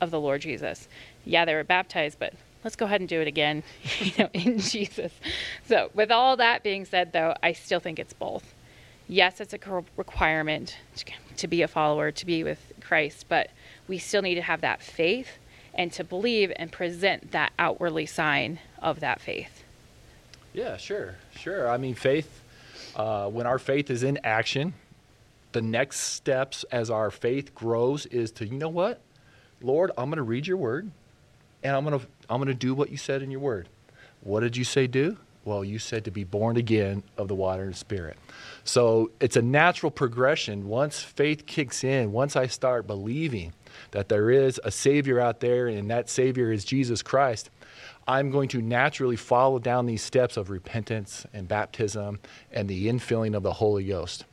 of 0.00 0.10
the 0.10 0.20
Lord 0.20 0.42
Jesus. 0.42 0.88
Yeah, 1.24 1.44
they 1.44 1.54
were 1.54 1.64
baptized, 1.64 2.18
but 2.18 2.34
let's 2.62 2.76
go 2.76 2.86
ahead 2.86 3.00
and 3.00 3.08
do 3.08 3.20
it 3.20 3.26
again, 3.26 3.62
you 3.98 4.12
know, 4.18 4.30
in 4.32 4.58
Jesus. 4.58 5.12
So, 5.66 5.90
with 5.94 6.10
all 6.10 6.36
that 6.36 6.62
being 6.62 6.84
said, 6.84 7.12
though, 7.12 7.34
I 7.42 7.52
still 7.52 7.80
think 7.80 7.98
it's 7.98 8.12
both. 8.12 8.54
Yes, 9.08 9.40
it's 9.40 9.54
a 9.54 9.84
requirement 9.96 10.76
to 11.38 11.46
be 11.48 11.62
a 11.62 11.68
follower, 11.68 12.10
to 12.10 12.26
be 12.26 12.44
with 12.44 12.72
Christ, 12.80 13.26
but 13.28 13.50
we 13.86 13.98
still 13.98 14.22
need 14.22 14.34
to 14.34 14.42
have 14.42 14.60
that 14.60 14.82
faith 14.82 15.38
and 15.74 15.90
to 15.92 16.04
believe 16.04 16.52
and 16.56 16.70
present 16.70 17.32
that 17.32 17.52
outwardly 17.58 18.04
sign 18.04 18.58
of 18.80 19.00
that 19.00 19.20
faith. 19.20 19.64
Yeah, 20.52 20.76
sure, 20.76 21.16
sure. 21.38 21.70
I 21.70 21.78
mean, 21.78 21.94
faith, 21.94 22.42
uh, 22.96 23.28
when 23.28 23.46
our 23.46 23.58
faith 23.58 23.90
is 23.90 24.02
in 24.02 24.18
action, 24.24 24.74
the 25.52 25.62
next 25.62 26.00
steps 26.00 26.64
as 26.70 26.90
our 26.90 27.10
faith 27.10 27.54
grows 27.54 28.04
is 28.06 28.30
to, 28.32 28.46
you 28.46 28.58
know 28.58 28.68
what? 28.68 29.00
Lord, 29.62 29.90
I'm 29.96 30.10
going 30.10 30.18
to 30.18 30.22
read 30.22 30.46
your 30.46 30.56
word 30.56 30.90
and 31.62 31.74
I'm 31.74 31.84
going 31.84 31.98
to 31.98 32.06
I'm 32.30 32.38
going 32.38 32.48
to 32.48 32.54
do 32.54 32.74
what 32.74 32.90
you 32.90 32.96
said 32.96 33.22
in 33.22 33.30
your 33.30 33.40
word. 33.40 33.68
What 34.20 34.40
did 34.40 34.56
you 34.56 34.64
say 34.64 34.86
do? 34.86 35.16
Well, 35.44 35.64
you 35.64 35.78
said 35.78 36.04
to 36.04 36.10
be 36.10 36.24
born 36.24 36.56
again 36.56 37.02
of 37.16 37.28
the 37.28 37.34
water 37.34 37.62
and 37.62 37.76
spirit. 37.76 38.18
So 38.64 39.10
it's 39.20 39.36
a 39.36 39.42
natural 39.42 39.90
progression. 39.90 40.68
Once 40.68 41.00
faith 41.00 41.46
kicks 41.46 41.84
in, 41.84 42.12
once 42.12 42.36
I 42.36 42.46
start 42.46 42.86
believing 42.86 43.52
that 43.92 44.08
there 44.08 44.30
is 44.30 44.60
a 44.64 44.70
Savior 44.70 45.20
out 45.20 45.40
there 45.40 45.68
and 45.68 45.90
that 45.90 46.10
Savior 46.10 46.52
is 46.52 46.64
Jesus 46.64 47.02
Christ, 47.02 47.50
I'm 48.06 48.30
going 48.30 48.48
to 48.50 48.62
naturally 48.62 49.16
follow 49.16 49.58
down 49.58 49.86
these 49.86 50.02
steps 50.02 50.36
of 50.36 50.50
repentance 50.50 51.26
and 51.32 51.46
baptism 51.46 52.18
and 52.50 52.68
the 52.68 52.88
infilling 52.88 53.36
of 53.36 53.42
the 53.42 53.52
Holy 53.52 53.84
Ghost. 53.84 54.24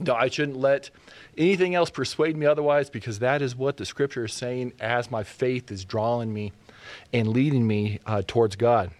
No, 0.00 0.14
I 0.14 0.28
shouldn't 0.28 0.56
let 0.56 0.90
anything 1.36 1.74
else 1.74 1.90
persuade 1.90 2.36
me 2.36 2.46
otherwise 2.46 2.88
because 2.88 3.18
that 3.18 3.42
is 3.42 3.54
what 3.54 3.76
the 3.76 3.84
scripture 3.84 4.24
is 4.24 4.32
saying 4.32 4.72
as 4.80 5.10
my 5.10 5.22
faith 5.22 5.70
is 5.70 5.84
drawing 5.84 6.32
me 6.32 6.52
and 7.12 7.28
leading 7.28 7.66
me 7.66 8.00
uh, 8.06 8.22
towards 8.26 8.56
God. 8.56 8.90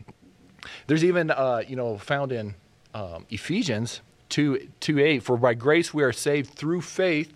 There's 0.87 1.05
even, 1.05 1.31
uh, 1.31 1.63
you 1.67 1.77
know, 1.77 1.99
found 1.99 2.33
in 2.33 2.55
um, 2.95 3.27
Ephesians 3.31 4.01
2, 4.29 4.69
2 4.81 4.99
8, 4.99 5.23
for 5.23 5.37
by 5.37 5.55
grace 5.55 5.93
we 5.93 6.03
are 6.03 6.13
saved 6.13 6.51
through 6.51 6.81
faith 6.81 7.33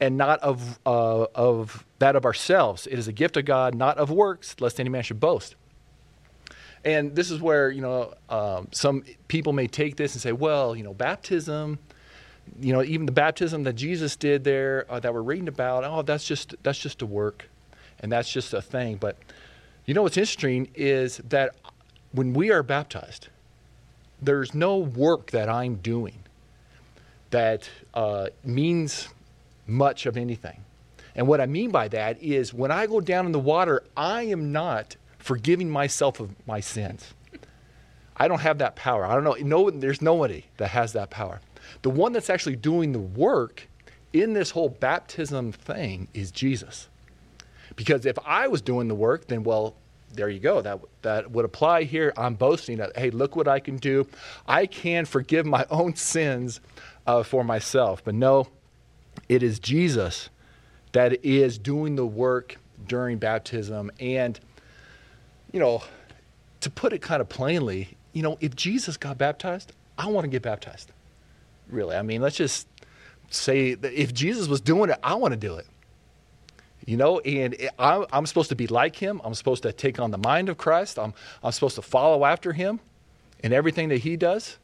and 0.00 0.16
not 0.16 0.40
of, 0.40 0.78
uh, 0.86 1.26
of 1.34 1.84
that 1.98 2.16
of 2.16 2.24
ourselves. 2.24 2.86
It 2.86 2.98
is 2.98 3.08
a 3.08 3.12
gift 3.12 3.36
of 3.36 3.44
God, 3.44 3.74
not 3.74 3.98
of 3.98 4.10
works, 4.10 4.56
lest 4.60 4.78
any 4.78 4.88
man 4.88 5.02
should 5.02 5.20
boast. 5.20 5.56
And 6.84 7.14
this 7.16 7.30
is 7.30 7.40
where, 7.40 7.70
you 7.70 7.82
know, 7.82 8.14
um, 8.28 8.68
some 8.70 9.02
people 9.26 9.52
may 9.52 9.66
take 9.66 9.96
this 9.96 10.14
and 10.14 10.22
say, 10.22 10.32
well, 10.32 10.76
you 10.76 10.84
know, 10.84 10.94
baptism, 10.94 11.78
you 12.60 12.72
know, 12.72 12.82
even 12.82 13.04
the 13.04 13.12
baptism 13.12 13.64
that 13.64 13.74
Jesus 13.74 14.14
did 14.16 14.44
there 14.44 14.86
uh, 14.88 15.00
that 15.00 15.12
we're 15.12 15.22
reading 15.22 15.48
about, 15.48 15.84
oh, 15.84 16.02
that's 16.02 16.24
just, 16.24 16.54
that's 16.62 16.78
just 16.78 17.02
a 17.02 17.06
work 17.06 17.48
and 18.00 18.12
that's 18.12 18.30
just 18.32 18.54
a 18.54 18.62
thing. 18.62 18.96
But 18.96 19.16
You 19.86 19.94
know 19.94 20.02
what's 20.02 20.16
interesting 20.16 20.68
is 20.74 21.16
that 21.30 21.54
when 22.12 22.32
we 22.32 22.50
are 22.50 22.62
baptized, 22.62 23.28
there's 24.20 24.54
no 24.54 24.76
work 24.76 25.30
that 25.30 25.48
I'm 25.48 25.76
doing 25.76 26.18
that 27.30 27.68
uh, 27.94 28.28
means 28.44 29.08
much 29.66 30.06
of 30.06 30.16
anything. 30.16 30.64
And 31.14 31.26
what 31.26 31.40
I 31.40 31.46
mean 31.46 31.70
by 31.70 31.88
that 31.88 32.22
is 32.22 32.54
when 32.54 32.70
I 32.70 32.86
go 32.86 33.00
down 33.00 33.26
in 33.26 33.32
the 33.32 33.38
water, 33.38 33.82
I 33.96 34.22
am 34.22 34.52
not 34.52 34.96
forgiving 35.18 35.68
myself 35.68 36.20
of 36.20 36.30
my 36.46 36.60
sins. 36.60 37.12
I 38.16 38.28
don't 38.28 38.40
have 38.40 38.58
that 38.58 38.76
power. 38.76 39.04
I 39.04 39.14
don't 39.14 39.24
know. 39.24 39.36
No, 39.40 39.70
there's 39.70 40.02
nobody 40.02 40.44
that 40.56 40.68
has 40.68 40.92
that 40.94 41.10
power. 41.10 41.40
The 41.82 41.90
one 41.90 42.12
that's 42.12 42.30
actually 42.30 42.56
doing 42.56 42.92
the 42.92 42.98
work 42.98 43.68
in 44.12 44.32
this 44.32 44.50
whole 44.50 44.68
baptism 44.68 45.52
thing 45.52 46.08
is 46.14 46.30
Jesus. 46.30 46.88
Because 47.76 48.06
if 48.06 48.18
I 48.24 48.48
was 48.48 48.62
doing 48.62 48.88
the 48.88 48.94
work, 48.94 49.28
then 49.28 49.44
well, 49.44 49.74
there 50.12 50.28
you 50.28 50.40
go. 50.40 50.60
That 50.60 50.80
that 51.02 51.30
would 51.30 51.44
apply 51.44 51.84
here. 51.84 52.12
I'm 52.16 52.34
boasting 52.34 52.78
that 52.78 52.96
hey, 52.96 53.10
look 53.10 53.36
what 53.36 53.48
I 53.48 53.60
can 53.60 53.76
do. 53.76 54.06
I 54.46 54.66
can 54.66 55.04
forgive 55.04 55.46
my 55.46 55.66
own 55.70 55.96
sins 55.96 56.60
uh, 57.06 57.22
for 57.22 57.44
myself. 57.44 58.02
But 58.04 58.14
no, 58.14 58.48
it 59.28 59.42
is 59.42 59.58
Jesus 59.58 60.30
that 60.92 61.24
is 61.24 61.58
doing 61.58 61.96
the 61.96 62.06
work 62.06 62.56
during 62.86 63.18
baptism. 63.18 63.90
And 64.00 64.38
you 65.52 65.60
know, 65.60 65.82
to 66.60 66.70
put 66.70 66.92
it 66.92 67.00
kind 67.00 67.20
of 67.20 67.28
plainly, 67.28 67.96
you 68.12 68.22
know, 68.22 68.36
if 68.40 68.54
Jesus 68.54 68.96
got 68.96 69.18
baptized, 69.18 69.72
I 69.96 70.06
want 70.08 70.24
to 70.24 70.28
get 70.28 70.42
baptized. 70.42 70.92
Really, 71.68 71.96
I 71.96 72.02
mean, 72.02 72.22
let's 72.22 72.36
just 72.36 72.66
say 73.30 73.74
that 73.74 73.92
if 73.92 74.14
Jesus 74.14 74.48
was 74.48 74.60
doing 74.60 74.90
it, 74.90 74.98
I 75.02 75.14
want 75.14 75.32
to 75.32 75.36
do 75.38 75.56
it. 75.56 75.66
You 76.88 76.96
know, 76.96 77.20
and 77.20 77.54
I'm 77.78 78.24
supposed 78.24 78.48
to 78.48 78.56
be 78.56 78.66
like 78.66 78.96
him. 78.96 79.20
I'm 79.22 79.34
supposed 79.34 79.62
to 79.64 79.74
take 79.74 80.00
on 80.00 80.10
the 80.10 80.16
mind 80.16 80.48
of 80.48 80.56
Christ. 80.56 80.98
I'm, 80.98 81.12
I'm 81.42 81.52
supposed 81.52 81.74
to 81.74 81.82
follow 81.82 82.24
after 82.24 82.54
him 82.54 82.80
in 83.40 83.52
everything 83.52 83.90
that 83.90 83.98
he 83.98 84.16
does. 84.16 84.56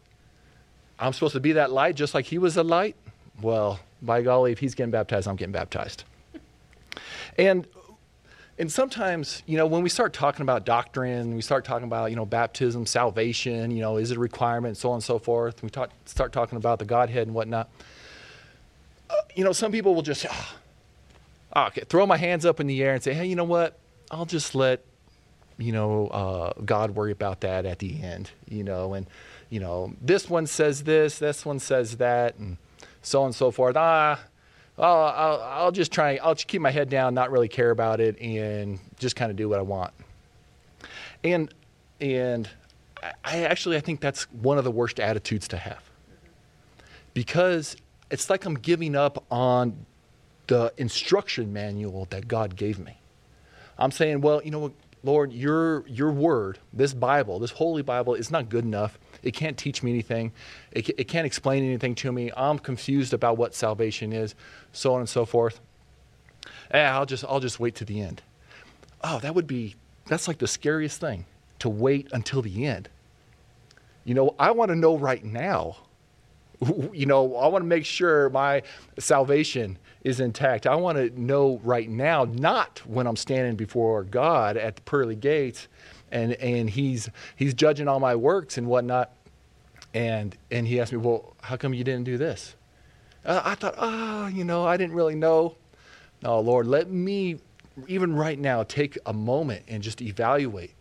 I'm 0.98 1.12
supposed 1.12 1.34
to 1.34 1.40
be 1.40 1.52
that 1.52 1.70
light 1.70 1.96
just 1.96 2.14
like 2.14 2.24
he 2.24 2.38
was 2.38 2.56
a 2.56 2.62
light. 2.62 2.96
Well, 3.42 3.78
by 4.00 4.22
golly, 4.22 4.52
if 4.52 4.58
he's 4.58 4.74
getting 4.74 4.90
baptized, 4.90 5.28
I'm 5.28 5.36
getting 5.36 5.52
baptized. 5.52 6.04
And 7.36 7.66
and 8.58 8.72
sometimes, 8.72 9.42
you 9.44 9.58
know, 9.58 9.66
when 9.66 9.82
we 9.82 9.90
start 9.90 10.14
talking 10.14 10.40
about 10.40 10.64
doctrine, 10.64 11.34
we 11.34 11.42
start 11.42 11.66
talking 11.66 11.84
about, 11.84 12.08
you 12.08 12.16
know, 12.16 12.24
baptism, 12.24 12.86
salvation, 12.86 13.70
you 13.70 13.82
know, 13.82 13.98
is 13.98 14.10
it 14.10 14.16
a 14.16 14.20
requirement, 14.20 14.78
so 14.78 14.88
on 14.88 14.94
and 14.94 15.04
so 15.04 15.18
forth. 15.18 15.62
We 15.62 15.68
talk, 15.68 15.90
start 16.06 16.32
talking 16.32 16.56
about 16.56 16.78
the 16.78 16.86
Godhead 16.86 17.26
and 17.26 17.34
whatnot. 17.34 17.68
Uh, 19.10 19.16
you 19.34 19.44
know, 19.44 19.52
some 19.52 19.72
people 19.72 19.94
will 19.94 20.02
just, 20.02 20.24
oh, 20.30 20.54
okay, 21.56 21.82
throw 21.88 22.06
my 22.06 22.16
hands 22.16 22.44
up 22.44 22.60
in 22.60 22.66
the 22.66 22.82
air 22.82 22.94
and 22.94 23.02
say, 23.02 23.14
hey, 23.14 23.26
you 23.26 23.36
know 23.36 23.44
what? 23.44 23.78
I'll 24.10 24.26
just 24.26 24.54
let, 24.54 24.84
you 25.58 25.72
know, 25.72 26.08
uh, 26.08 26.52
God 26.64 26.92
worry 26.92 27.12
about 27.12 27.40
that 27.42 27.64
at 27.66 27.78
the 27.78 28.02
end, 28.02 28.30
you 28.48 28.64
know, 28.64 28.94
and, 28.94 29.06
you 29.50 29.60
know, 29.60 29.94
this 30.00 30.28
one 30.28 30.46
says 30.46 30.84
this, 30.84 31.18
this 31.18 31.44
one 31.46 31.58
says 31.58 31.96
that, 31.98 32.36
and 32.36 32.56
so 33.02 33.20
on 33.20 33.26
and 33.26 33.34
so 33.34 33.50
forth. 33.50 33.76
Ah, 33.76 34.20
I'll, 34.76 34.94
I'll, 34.94 35.40
I'll 35.42 35.72
just 35.72 35.92
try, 35.92 36.16
I'll 36.16 36.34
just 36.34 36.48
keep 36.48 36.60
my 36.60 36.70
head 36.70 36.88
down, 36.88 37.14
not 37.14 37.30
really 37.30 37.48
care 37.48 37.70
about 37.70 38.00
it, 38.00 38.20
and 38.20 38.80
just 38.98 39.14
kind 39.14 39.30
of 39.30 39.36
do 39.36 39.48
what 39.48 39.58
I 39.58 39.62
want. 39.62 39.92
And, 41.22 41.52
and 42.00 42.48
I 43.24 43.44
actually, 43.44 43.76
I 43.76 43.80
think 43.80 44.00
that's 44.00 44.24
one 44.32 44.58
of 44.58 44.64
the 44.64 44.70
worst 44.70 44.98
attitudes 44.98 45.46
to 45.48 45.56
have. 45.56 45.82
Because 47.12 47.76
it's 48.10 48.28
like 48.28 48.44
I'm 48.44 48.56
giving 48.56 48.96
up 48.96 49.24
on 49.30 49.86
the 50.46 50.72
instruction 50.76 51.52
manual 51.52 52.06
that 52.10 52.28
God 52.28 52.56
gave 52.56 52.78
me. 52.78 52.98
I'm 53.78 53.90
saying, 53.90 54.20
well, 54.20 54.42
you 54.44 54.50
know 54.50 54.58
what, 54.60 54.72
Lord, 55.02 55.32
your, 55.32 55.86
your 55.86 56.10
word, 56.12 56.58
this 56.72 56.94
Bible, 56.94 57.38
this 57.38 57.50
holy 57.50 57.82
Bible, 57.82 58.14
is 58.14 58.30
not 58.30 58.48
good 58.48 58.64
enough. 58.64 58.98
It 59.22 59.32
can't 59.32 59.56
teach 59.58 59.82
me 59.82 59.90
anything. 59.90 60.32
It, 60.72 60.88
it 60.98 61.04
can't 61.08 61.26
explain 61.26 61.64
anything 61.64 61.94
to 61.96 62.12
me. 62.12 62.30
I'm 62.36 62.58
confused 62.58 63.12
about 63.12 63.36
what 63.36 63.54
salvation 63.54 64.12
is, 64.12 64.34
so 64.72 64.94
on 64.94 65.00
and 65.00 65.08
so 65.08 65.24
forth. 65.24 65.60
Eh, 66.70 66.82
I'll 66.82 67.06
just 67.06 67.24
I'll 67.24 67.40
just 67.40 67.60
wait 67.60 67.74
to 67.76 67.84
the 67.84 68.00
end. 68.00 68.22
Oh, 69.02 69.18
that 69.20 69.34
would 69.34 69.46
be 69.46 69.76
that's 70.06 70.28
like 70.28 70.38
the 70.38 70.46
scariest 70.46 71.00
thing 71.00 71.26
to 71.60 71.68
wait 71.68 72.08
until 72.12 72.42
the 72.42 72.66
end. 72.66 72.88
You 74.04 74.14
know, 74.14 74.34
I 74.38 74.50
want 74.50 74.70
to 74.70 74.76
know 74.76 74.96
right 74.96 75.24
now. 75.24 75.76
You 76.92 77.06
know, 77.06 77.36
I 77.36 77.48
want 77.48 77.62
to 77.62 77.68
make 77.68 77.84
sure 77.84 78.30
my 78.30 78.62
salvation 78.98 79.78
is 80.02 80.20
intact. 80.20 80.66
I 80.66 80.76
want 80.76 80.98
to 80.98 81.20
know 81.20 81.60
right 81.64 81.88
now, 81.88 82.24
not 82.24 82.82
when 82.86 83.06
I'm 83.06 83.16
standing 83.16 83.56
before 83.56 84.04
God 84.04 84.56
at 84.56 84.76
the 84.76 84.82
pearly 84.82 85.16
gates 85.16 85.68
and 86.14 86.32
and 86.34 86.70
he's 86.70 87.10
he's 87.36 87.54
judging 87.54 87.88
all 87.88 88.00
my 88.00 88.14
works 88.14 88.56
and 88.56 88.66
whatnot. 88.66 89.12
And 89.92 90.36
and 90.50 90.66
he 90.66 90.80
asked 90.80 90.92
me, 90.92 90.98
well, 90.98 91.34
how 91.42 91.56
come 91.56 91.74
you 91.74 91.84
didn't 91.84 92.04
do 92.04 92.16
this? 92.16 92.54
Uh, 93.24 93.42
I 93.44 93.54
thought, 93.54 93.74
oh, 93.78 94.28
you 94.28 94.44
know, 94.44 94.66
I 94.66 94.76
didn't 94.76 94.94
really 94.94 95.14
know. 95.14 95.56
No, 96.22 96.40
Lord, 96.40 96.66
let 96.66 96.90
me 96.90 97.38
even 97.88 98.14
right 98.14 98.38
now 98.38 98.62
take 98.62 98.96
a 99.06 99.12
moment 99.12 99.64
and 99.68 99.82
just 99.82 100.00
evaluate. 100.00 100.74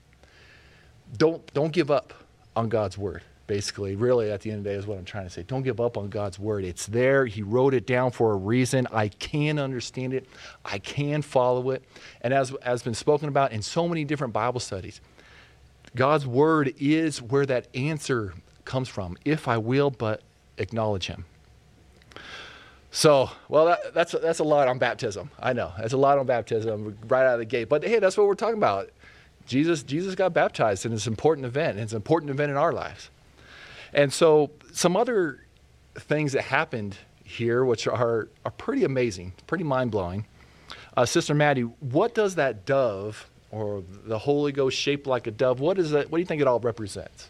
Don't 1.18 1.46
don't 1.54 1.72
give 1.72 1.90
up 1.92 2.14
on 2.56 2.70
God's 2.70 2.98
word 2.98 3.24
basically 3.46 3.96
really 3.96 4.32
at 4.32 4.42
the 4.42 4.50
end 4.50 4.60
of 4.60 4.64
the 4.64 4.70
day 4.70 4.76
is 4.76 4.88
what 4.88 4.98
i'm 4.98 5.04
trying 5.04 5.26
to 5.26 5.30
say 5.30 5.44
don't 5.44 5.64
give 5.64 5.82
up 5.82 5.98
on 5.98 6.08
god's 6.08 6.40
word 6.40 6.64
it's 6.64 6.86
there 6.86 7.26
he 7.26 7.42
wrote 7.42 7.74
it 7.74 7.86
down 7.86 8.10
for 8.10 8.32
a 8.32 8.36
reason 8.36 8.88
i 8.92 9.08
can 9.08 9.60
understand 9.60 10.14
it 10.14 10.26
i 10.64 10.78
can 10.80 11.22
follow 11.22 11.72
it 11.72 11.84
and 12.22 12.34
as 12.34 12.56
has 12.62 12.82
been 12.82 12.94
spoken 12.94 13.28
about 13.28 13.52
in 13.52 13.62
so 13.62 13.88
many 13.88 14.06
different 14.06 14.34
bible 14.34 14.62
studies 14.62 15.02
God's 15.96 16.26
word 16.26 16.74
is 16.80 17.22
where 17.22 17.46
that 17.46 17.68
answer 17.76 18.34
comes 18.66 18.90
from. 18.90 19.18
If 19.26 19.48
I 19.48 19.58
will 19.58 19.92
but 19.92 20.22
acknowledge 20.58 21.08
him. 21.08 21.26
So, 22.92 23.30
well, 23.50 23.66
that, 23.66 23.94
that's, 23.94 24.12
that's 24.12 24.40
a 24.40 24.44
lot 24.44 24.68
on 24.68 24.78
baptism. 24.78 25.32
I 25.40 25.54
know. 25.54 25.72
That's 25.80 25.94
a 25.94 25.98
lot 25.98 26.20
on 26.20 26.26
baptism 26.26 26.98
right 27.08 27.26
out 27.26 27.34
of 27.34 27.40
the 27.40 27.46
gate. 27.46 27.70
But 27.70 27.84
hey, 27.84 28.00
that's 28.00 28.18
what 28.18 28.28
we're 28.28 28.36
talking 28.36 28.58
about. 28.58 28.90
Jesus, 29.48 29.84
Jesus 29.84 30.16
got 30.16 30.34
baptized, 30.34 30.86
and 30.86 30.94
it's 30.94 31.06
an 31.06 31.14
important 31.14 31.46
event. 31.46 31.78
It's 31.78 31.92
an 31.92 31.98
important 31.98 32.30
event 32.30 32.52
in 32.52 32.58
our 32.58 32.72
lives. 32.72 33.10
And 33.94 34.12
so, 34.12 34.52
some 34.72 34.98
other 34.98 35.46
things 35.96 36.34
that 36.34 36.44
happened 36.44 36.98
here, 37.24 37.64
which 37.64 37.88
are, 37.88 38.30
are 38.46 38.52
pretty 38.52 38.84
amazing, 38.84 39.34
pretty 39.48 39.64
mind 39.64 39.92
blowing. 39.92 40.26
Uh, 40.96 41.06
Sister 41.06 41.34
Maddie, 41.34 41.62
what 41.62 42.14
does 42.14 42.36
that 42.36 42.66
dove 42.66 43.28
or 43.54 43.84
the 44.06 44.18
Holy 44.18 44.52
Ghost 44.52 44.76
shaped 44.76 45.06
like 45.06 45.28
a 45.28 45.32
dove. 45.32 45.60
What 45.60 45.78
is 45.78 45.92
that? 45.92 46.10
What 46.10 46.18
do 46.18 46.22
you 46.22 46.26
think 46.26 46.42
it 46.42 46.48
all 46.48 46.60
represents? 46.60 47.30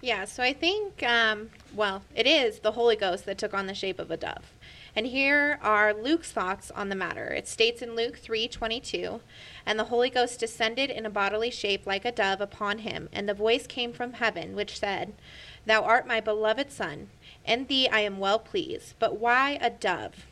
Yeah, 0.00 0.26
so 0.26 0.42
I 0.42 0.52
think, 0.52 1.02
um, 1.02 1.50
well, 1.74 2.02
it 2.14 2.26
is 2.26 2.60
the 2.60 2.72
Holy 2.72 2.94
Ghost 2.94 3.24
that 3.24 3.38
took 3.38 3.54
on 3.54 3.66
the 3.66 3.74
shape 3.74 3.98
of 3.98 4.10
a 4.12 4.16
dove. 4.16 4.52
And 4.94 5.06
here 5.06 5.58
are 5.62 5.92
Luke's 5.92 6.30
thoughts 6.30 6.70
on 6.70 6.88
the 6.88 6.94
matter. 6.94 7.28
It 7.28 7.48
states 7.48 7.82
in 7.82 7.96
Luke 7.96 8.18
3:22, 8.18 9.20
"And 9.64 9.78
the 9.78 9.84
Holy 9.84 10.10
Ghost 10.10 10.38
descended 10.38 10.90
in 10.90 11.06
a 11.06 11.10
bodily 11.10 11.50
shape 11.50 11.86
like 11.86 12.04
a 12.04 12.12
dove 12.12 12.42
upon 12.42 12.78
him, 12.78 13.08
and 13.10 13.26
the 13.26 13.34
voice 13.34 13.66
came 13.66 13.92
from 13.92 14.14
heaven, 14.14 14.54
which 14.54 14.78
said, 14.78 15.14
Thou 15.68 15.82
art 15.82 16.06
my 16.06 16.18
beloved 16.18 16.72
Son, 16.72 17.10
in 17.44 17.66
thee 17.66 17.90
I 17.90 18.00
am 18.00 18.18
well 18.18 18.38
pleased. 18.38 18.94
But 18.98 19.20
why 19.20 19.58
a 19.60 19.68
dove? 19.68 20.24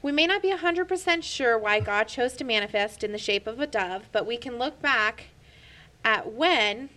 We 0.00 0.12
may 0.12 0.28
not 0.28 0.42
be 0.42 0.52
100% 0.52 1.24
sure 1.24 1.58
why 1.58 1.80
God 1.80 2.04
chose 2.04 2.34
to 2.34 2.44
manifest 2.44 3.02
in 3.02 3.10
the 3.10 3.18
shape 3.18 3.48
of 3.48 3.58
a 3.58 3.66
dove, 3.66 4.04
but 4.12 4.24
we 4.24 4.36
can 4.36 4.58
look 4.58 4.80
back 4.80 5.24
at 6.04 6.32
when 6.32 6.90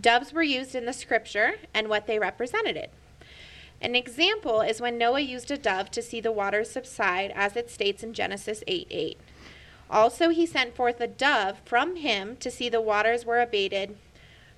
doves 0.00 0.32
were 0.32 0.44
used 0.44 0.76
in 0.76 0.86
the 0.86 0.92
scripture 0.92 1.56
and 1.74 1.88
what 1.88 2.06
they 2.06 2.20
represented. 2.20 2.90
An 3.80 3.96
example 3.96 4.60
is 4.60 4.80
when 4.80 4.96
Noah 4.96 5.20
used 5.20 5.50
a 5.50 5.58
dove 5.58 5.90
to 5.90 6.02
see 6.02 6.20
the 6.20 6.30
waters 6.30 6.70
subside, 6.70 7.32
as 7.34 7.56
it 7.56 7.68
states 7.68 8.04
in 8.04 8.14
Genesis 8.14 8.62
8 8.68 8.86
8. 8.88 9.18
Also, 9.90 10.28
he 10.28 10.46
sent 10.46 10.76
forth 10.76 11.00
a 11.00 11.08
dove 11.08 11.60
from 11.64 11.96
him 11.96 12.36
to 12.36 12.52
see 12.52 12.68
the 12.68 12.80
waters 12.80 13.24
were 13.24 13.40
abated 13.40 13.96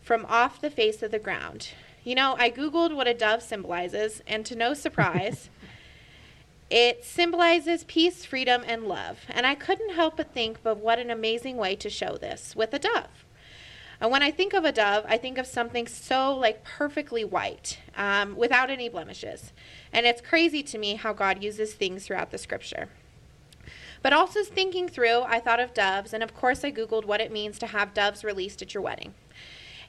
from 0.02 0.26
off 0.28 0.60
the 0.60 0.70
face 0.70 1.02
of 1.02 1.10
the 1.10 1.18
ground. 1.18 1.68
You 2.04 2.14
know, 2.14 2.34
I 2.38 2.50
Googled 2.50 2.94
what 2.94 3.06
a 3.06 3.14
dove 3.14 3.42
symbolizes, 3.42 4.22
and 4.26 4.44
to 4.46 4.56
no 4.56 4.74
surprise, 4.74 5.48
It 6.72 7.04
symbolizes 7.04 7.84
peace, 7.84 8.24
freedom, 8.24 8.62
and 8.66 8.88
love. 8.88 9.26
And 9.28 9.46
I 9.46 9.54
couldn't 9.54 9.94
help 9.94 10.16
but 10.16 10.32
think 10.32 10.58
of 10.64 10.80
what 10.80 10.98
an 10.98 11.10
amazing 11.10 11.58
way 11.58 11.76
to 11.76 11.90
show 11.90 12.16
this 12.16 12.56
with 12.56 12.72
a 12.72 12.78
dove. 12.78 13.26
And 14.00 14.10
when 14.10 14.22
I 14.22 14.30
think 14.30 14.54
of 14.54 14.64
a 14.64 14.72
dove, 14.72 15.04
I 15.06 15.18
think 15.18 15.36
of 15.36 15.46
something 15.46 15.86
so 15.86 16.34
like 16.34 16.64
perfectly 16.64 17.26
white, 17.26 17.78
um, 17.94 18.36
without 18.36 18.70
any 18.70 18.88
blemishes. 18.88 19.52
And 19.92 20.06
it's 20.06 20.22
crazy 20.22 20.62
to 20.62 20.78
me 20.78 20.94
how 20.94 21.12
God 21.12 21.42
uses 21.42 21.74
things 21.74 22.06
throughout 22.06 22.30
the 22.30 22.38
scripture. 22.38 22.88
But 24.00 24.14
also 24.14 24.42
thinking 24.42 24.88
through, 24.88 25.24
I 25.24 25.40
thought 25.40 25.60
of 25.60 25.74
doves, 25.74 26.14
and 26.14 26.22
of 26.22 26.34
course 26.34 26.64
I 26.64 26.72
Googled 26.72 27.04
what 27.04 27.20
it 27.20 27.30
means 27.30 27.58
to 27.58 27.66
have 27.66 27.92
doves 27.92 28.24
released 28.24 28.62
at 28.62 28.72
your 28.72 28.82
wedding. 28.82 29.12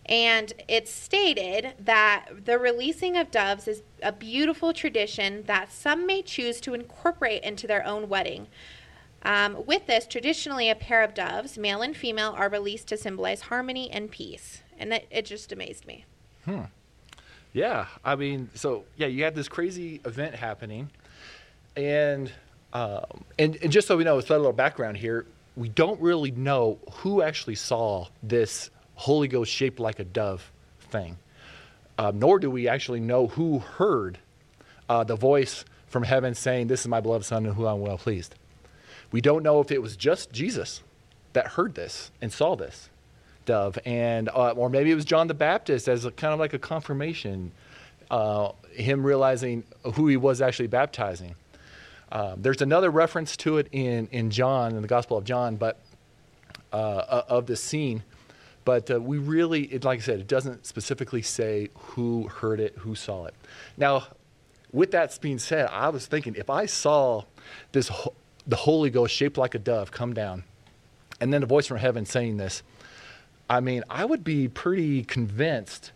And 0.06 0.52
it's 0.68 0.92
stated 0.92 1.74
that 1.80 2.26
the 2.46 2.60
releasing 2.60 3.16
of 3.16 3.32
doves 3.32 3.68
is 3.68 3.84
a 4.02 4.12
beautiful 4.12 4.74
tradition 4.74 5.44
that 5.44 5.72
some 5.72 6.06
may 6.06 6.22
choose 6.22 6.60
to 6.62 6.74
incorporate 6.74 7.44
into 7.44 7.68
their 7.68 7.86
own 7.86 8.10
wedding. 8.10 8.48
Um, 9.24 9.66
with 9.66 9.88
this, 9.88 10.06
traditionally, 10.06 10.70
a 10.70 10.76
pair 10.76 11.02
of 11.02 11.14
doves, 11.14 11.58
male 11.58 11.82
and 11.82 11.96
female, 11.96 12.36
are 12.38 12.50
released 12.50 12.88
to 12.88 12.98
symbolize 12.98 13.42
harmony 13.42 13.90
and 13.90 14.12
peace. 14.12 14.62
And 14.78 14.92
it, 14.92 15.08
it 15.10 15.26
just 15.26 15.54
amazed 15.54 15.88
me. 15.88 16.04
Hmm. 16.44 16.64
Yeah, 17.54 17.86
I 18.04 18.16
mean, 18.16 18.50
so 18.56 18.84
yeah, 18.98 19.08
you 19.08 19.24
had 19.24 19.36
this 19.36 19.48
crazy 19.48 20.02
event 20.06 20.36
happening, 20.36 20.90
and 21.78 22.32
um, 22.74 23.24
and 23.38 23.56
and 23.62 23.72
just 23.72 23.88
so 23.88 23.96
we 23.96 24.04
know, 24.04 24.18
it's 24.18 24.30
a 24.32 24.36
little 24.36 24.52
background 24.52 24.98
here. 24.98 25.28
We 25.56 25.70
don't 25.70 26.02
really 26.02 26.32
know 26.32 26.80
who 26.92 27.22
actually 27.22 27.56
saw 27.56 28.08
this 28.24 28.72
Holy 28.96 29.28
Ghost 29.28 29.52
shaped 29.52 29.80
like 29.80 30.00
a 30.00 30.04
dove 30.04 30.52
thing, 30.80 31.18
um, 31.98 32.20
nor 32.20 32.40
do 32.40 32.50
we 32.50 32.68
actually 32.68 33.00
know 33.00 33.28
who 33.28 33.60
heard 33.60 34.20
uh, 34.90 35.04
the 35.04 35.16
voice 35.16 35.66
from 35.88 36.04
heaven 36.04 36.36
saying, 36.36 36.68
"This 36.68 36.82
is 36.82 36.88
my 36.88 37.00
beloved 37.00 37.26
Son, 37.26 37.46
in 37.46 37.54
whom 37.54 37.66
I'm 37.66 37.82
well 37.82 37.98
pleased." 37.98 38.36
We 39.12 39.22
don't 39.22 39.44
know 39.44 39.60
if 39.60 39.72
it 39.72 39.82
was 39.82 39.96
just 39.96 40.32
Jesus 40.32 40.82
that 41.34 41.48
heard 41.50 41.76
this 41.76 42.12
and 42.22 42.32
saw 42.32 42.56
this 42.56 42.90
dove, 43.46 43.78
and 43.86 44.30
uh, 44.30 44.52
or 44.52 44.70
maybe 44.70 44.92
it 44.92 44.96
was 44.96 45.06
John 45.06 45.28
the 45.28 45.34
Baptist 45.34 45.88
as 45.88 46.06
a, 46.06 46.12
kind 46.12 46.34
of 46.34 46.40
like 46.40 46.54
a 46.54 46.60
confirmation, 46.60 47.52
uh, 48.10 48.52
him 48.72 49.06
realizing 49.06 49.64
who 49.96 50.08
he 50.08 50.18
was 50.18 50.42
actually 50.42 50.68
baptizing. 50.68 51.36
Um, 52.12 52.42
there's 52.42 52.62
another 52.62 52.92
reference 52.92 53.36
to 53.38 53.58
it 53.58 53.68
in 53.72 54.08
in 54.12 54.30
John 54.30 54.76
in 54.76 54.82
the 54.82 54.88
Gospel 54.88 55.18
of 55.18 55.26
John, 55.26 55.56
but 55.56 55.80
uh, 56.72 56.76
uh, 56.76 57.24
of 57.30 57.46
this 57.46 57.62
scene. 57.62 58.04
But 58.66 58.90
uh, 58.90 59.02
we 59.02 59.18
really, 59.18 59.64
it, 59.66 59.84
like 59.84 60.00
I 60.00 60.02
said, 60.02 60.20
it 60.20 60.28
doesn't 60.28 60.66
specifically 60.66 61.22
say 61.22 61.70
who 61.76 62.28
heard 62.28 62.60
it, 62.60 62.78
who 62.78 62.96
saw 62.96 63.26
it. 63.26 63.34
Now, 63.78 64.08
with 64.72 64.92
that 64.92 65.18
being 65.22 65.40
said, 65.40 65.68
I 65.72 65.90
was 65.90 66.06
thinking 66.06 66.36
if 66.36 66.50
I 66.50 66.66
saw 66.66 67.24
this, 67.74 67.92
the 68.48 68.56
Holy 68.56 68.90
Ghost 68.90 69.14
shaped 69.14 69.38
like 69.38 69.54
a 69.56 69.60
dove 69.60 69.92
come 69.92 70.14
down, 70.14 70.44
and 71.20 71.34
then 71.34 71.44
a 71.44 71.46
voice 71.46 71.68
from 71.68 71.78
heaven 71.78 72.06
saying 72.06 72.38
this, 72.38 72.64
I 73.50 73.60
mean, 73.60 73.84
I 73.90 74.06
would 74.06 74.24
be 74.24 74.48
pretty 74.48 75.04
convinced 75.04 75.92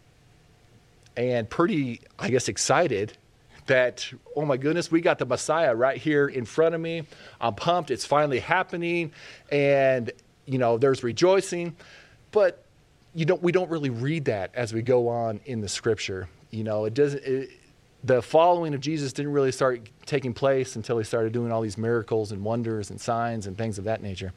and 1.16 1.50
pretty, 1.50 2.02
I 2.20 2.30
guess, 2.30 2.48
excited 2.48 3.18
that, 3.66 4.12
oh 4.36 4.46
my 4.46 4.58
goodness, 4.58 4.92
we 4.92 5.02
got 5.02 5.18
the 5.18 5.26
Messiah 5.26 5.74
right 5.74 5.98
here 5.98 6.28
in 6.28 6.46
front 6.46 6.76
of 6.76 6.82
me. 6.82 7.04
I'm 7.42 7.56
pumped. 7.56 7.92
It's 7.92 8.06
finally 8.06 8.40
happening. 8.40 9.12
And, 9.52 10.12
you 10.46 10.58
know, 10.58 10.78
there's 10.78 11.04
rejoicing. 11.04 11.76
But, 12.38 12.64
you 13.16 13.26
don't, 13.26 13.42
we 13.42 13.52
don't 13.52 13.72
really 13.72 13.90
read 13.90 14.26
that 14.26 14.52
as 14.54 14.72
we 14.72 14.84
go 14.84 15.08
on 15.08 15.40
in 15.48 15.60
the 15.60 15.68
scripture. 15.68 16.30
You 16.52 16.64
know, 16.64 16.86
it 16.86 16.94
doesn't, 16.94 17.24
it, 17.24 17.50
the 18.04 18.22
following 18.22 18.76
of 18.76 18.80
Jesus 18.80 19.12
didn't 19.12 19.34
really 19.34 19.52
start 19.52 19.90
taking 20.06 20.36
place 20.36 20.76
until 20.76 21.00
he 21.00 21.04
started 21.04 21.34
doing 21.34 21.52
all 21.52 21.62
these 21.62 21.80
miracles 21.80 22.32
and 22.32 22.44
wonders 22.44 22.92
and 22.92 23.02
signs 23.02 23.48
and 23.48 23.58
things 23.58 23.80
of 23.80 23.86
that 23.86 24.04
nature. 24.04 24.34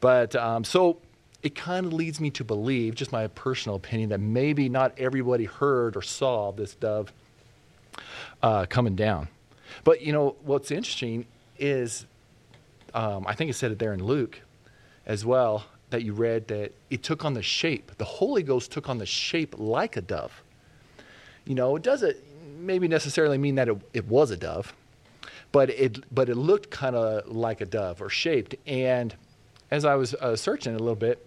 But 0.00 0.36
um, 0.36 0.64
so 0.64 0.98
it 1.42 1.54
kind 1.54 1.86
of 1.86 1.94
leads 1.94 2.20
me 2.20 2.28
to 2.28 2.44
believe, 2.44 2.94
just 2.94 3.10
my 3.10 3.26
personal 3.28 3.76
opinion, 3.76 4.10
that 4.10 4.20
maybe 4.20 4.68
not 4.68 4.92
everybody 4.98 5.46
heard 5.46 5.96
or 5.96 6.02
saw 6.02 6.52
this 6.52 6.74
dove 6.74 7.10
uh, 8.42 8.66
coming 8.66 8.96
down. 8.96 9.28
But 9.82 10.02
you 10.02 10.12
know 10.12 10.36
what's 10.42 10.70
interesting 10.70 11.24
is, 11.58 12.04
um, 12.92 13.24
I 13.26 13.34
think 13.34 13.48
it 13.48 13.54
said 13.54 13.72
it 13.72 13.78
there 13.78 13.94
in 13.94 14.04
Luke 14.04 14.42
as 15.06 15.24
well 15.24 15.64
that 15.94 16.02
you 16.02 16.12
read 16.12 16.48
that 16.48 16.72
it 16.90 17.04
took 17.04 17.24
on 17.24 17.34
the 17.34 17.42
shape. 17.42 17.92
The 17.98 18.04
Holy 18.04 18.42
Ghost 18.42 18.72
took 18.72 18.88
on 18.88 18.98
the 18.98 19.06
shape 19.06 19.54
like 19.58 19.96
a 19.96 20.00
dove. 20.00 20.42
You 21.44 21.54
know, 21.54 21.76
it 21.76 21.84
doesn't 21.84 22.16
maybe 22.58 22.88
necessarily 22.88 23.38
mean 23.38 23.54
that 23.54 23.68
it, 23.68 23.80
it 23.92 24.08
was 24.08 24.32
a 24.32 24.36
dove, 24.36 24.74
but 25.52 25.70
it 25.70 26.12
but 26.12 26.28
it 26.28 26.34
looked 26.34 26.68
kind 26.70 26.96
of 26.96 27.28
like 27.28 27.60
a 27.60 27.64
dove 27.64 28.02
or 28.02 28.08
shaped. 28.08 28.56
And 28.66 29.14
as 29.70 29.84
I 29.84 29.94
was 29.94 30.14
uh, 30.14 30.34
searching 30.34 30.74
a 30.74 30.78
little 30.78 30.96
bit, 30.96 31.24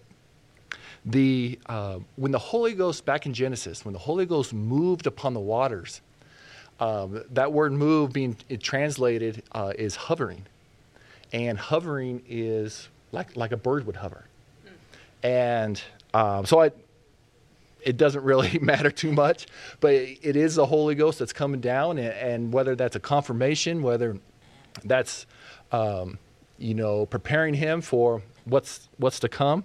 the 1.06 1.58
uh, 1.64 2.00
when 2.16 2.30
the 2.30 2.38
Holy 2.38 2.74
Ghost 2.74 3.06
back 3.06 3.24
in 3.24 3.32
Genesis, 3.32 3.86
when 3.86 3.94
the 3.94 3.98
Holy 3.98 4.26
Ghost 4.26 4.52
moved 4.52 5.06
upon 5.06 5.32
the 5.32 5.40
waters, 5.40 6.02
um, 6.78 7.24
that 7.30 7.54
word 7.54 7.72
"move" 7.72 8.12
being 8.12 8.36
translated 8.60 9.44
uh, 9.52 9.72
is 9.78 9.96
hovering, 9.96 10.44
and 11.32 11.58
hovering 11.58 12.22
is 12.28 12.90
like 13.12 13.34
like 13.34 13.52
a 13.52 13.56
bird 13.56 13.86
would 13.86 13.96
hover, 13.96 14.27
and 15.22 15.80
um, 16.14 16.46
so 16.46 16.62
I. 16.62 16.70
It 17.80 17.96
doesn't 17.96 18.24
really 18.24 18.58
matter 18.62 18.90
too 18.90 19.12
much, 19.12 19.46
but 19.80 19.94
it, 19.94 20.36
is 20.36 20.56
the 20.56 20.66
Holy 20.66 20.96
Ghost 20.96 21.20
that's 21.20 21.32
coming 21.32 21.60
down, 21.60 21.96
and, 21.96 22.12
and 22.12 22.52
whether 22.52 22.74
that's 22.74 22.96
a 22.96 23.00
confirmation, 23.00 23.82
whether 23.82 24.18
that's 24.84 25.26
um, 25.70 26.18
you 26.58 26.74
know 26.74 27.06
preparing 27.06 27.54
him 27.54 27.80
for 27.80 28.20
what's 28.44 28.88
what's 28.98 29.20
to 29.20 29.28
come 29.28 29.64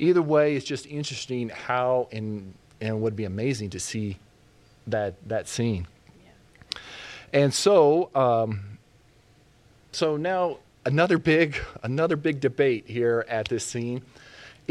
either 0.00 0.22
way, 0.22 0.56
it's 0.56 0.64
just 0.64 0.86
interesting 0.86 1.50
how 1.50 2.08
and 2.10 2.54
and 2.80 3.02
would 3.02 3.14
be 3.14 3.24
amazing 3.24 3.70
to 3.70 3.80
see 3.80 4.18
that 4.86 5.14
that 5.28 5.46
scene. 5.46 5.86
And 7.32 7.54
so, 7.54 8.10
um, 8.14 8.78
so 9.92 10.16
now 10.16 10.58
another 10.84 11.18
big 11.18 11.56
another 11.82 12.16
big 12.16 12.40
debate 12.40 12.84
here 12.86 13.24
at 13.28 13.48
this 13.48 13.64
scene 13.64 14.02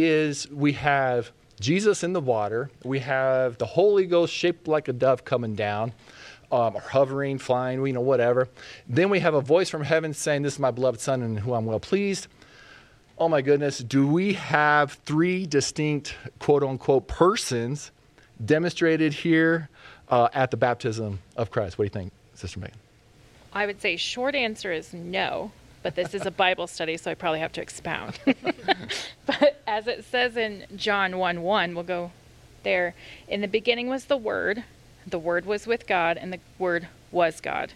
is 0.03 0.49
we 0.49 0.73
have 0.73 1.31
Jesus 1.59 2.03
in 2.03 2.13
the 2.13 2.21
water, 2.21 2.69
we 2.83 2.99
have 2.99 3.57
the 3.57 3.65
Holy 3.65 4.05
Ghost 4.05 4.33
shaped 4.33 4.67
like 4.67 4.87
a 4.87 4.93
dove 4.93 5.25
coming 5.25 5.55
down. 5.55 5.93
Um, 6.51 6.75
or 6.75 6.81
hovering, 6.81 7.37
flying, 7.37 7.85
you 7.85 7.93
know, 7.93 8.01
whatever. 8.01 8.49
Then 8.87 9.11
we 9.11 9.19
have 9.19 9.35
a 9.35 9.41
voice 9.41 9.69
from 9.69 9.83
heaven 9.83 10.15
saying, 10.15 10.41
"This 10.41 10.53
is 10.53 10.59
my 10.59 10.71
beloved 10.71 10.99
Son, 10.99 11.21
in 11.21 11.37
whom 11.37 11.53
I'm 11.53 11.67
well 11.67 11.79
pleased." 11.79 12.27
oh 13.19 13.27
my 13.27 13.41
goodness, 13.41 13.79
do 13.79 14.07
we 14.07 14.33
have 14.33 14.93
three 15.05 15.45
distinct 15.45 16.15
quote 16.39 16.63
unquote 16.63 17.07
persons 17.07 17.91
demonstrated 18.43 19.13
here 19.13 19.69
uh, 20.07 20.29
at 20.33 20.51
the 20.51 20.57
baptism 20.57 21.19
of 21.35 21.51
Christ? 21.51 21.77
What 21.77 21.83
do 21.83 21.85
you 21.87 22.03
think, 22.03 22.13
Sister 22.33 22.59
Megan? 22.59 22.77
I 23.51 23.65
would 23.65 23.81
say 23.81 23.97
short 23.97 24.35
answer 24.35 24.71
is 24.71 24.93
no, 24.93 25.51
but 25.81 25.95
this 25.95 26.13
is 26.13 26.25
a 26.25 26.31
Bible 26.31 26.67
study, 26.67 26.97
so 26.97 27.11
I 27.11 27.13
probably 27.13 27.39
have 27.39 27.53
to 27.53 27.61
expound. 27.61 28.19
but 29.25 29.61
as 29.65 29.87
it 29.87 30.03
says 30.05 30.37
in 30.37 30.65
John 30.75 31.17
1 31.17 31.41
1, 31.41 31.75
we'll 31.75 31.83
go 31.83 32.11
there. 32.63 32.95
In 33.27 33.41
the 33.41 33.47
beginning 33.47 33.87
was 33.87 34.05
the 34.05 34.17
Word, 34.17 34.63
the 35.07 35.19
Word 35.19 35.45
was 35.45 35.67
with 35.67 35.87
God, 35.87 36.17
and 36.17 36.33
the 36.33 36.39
Word 36.57 36.87
was 37.11 37.41
God. 37.41 37.73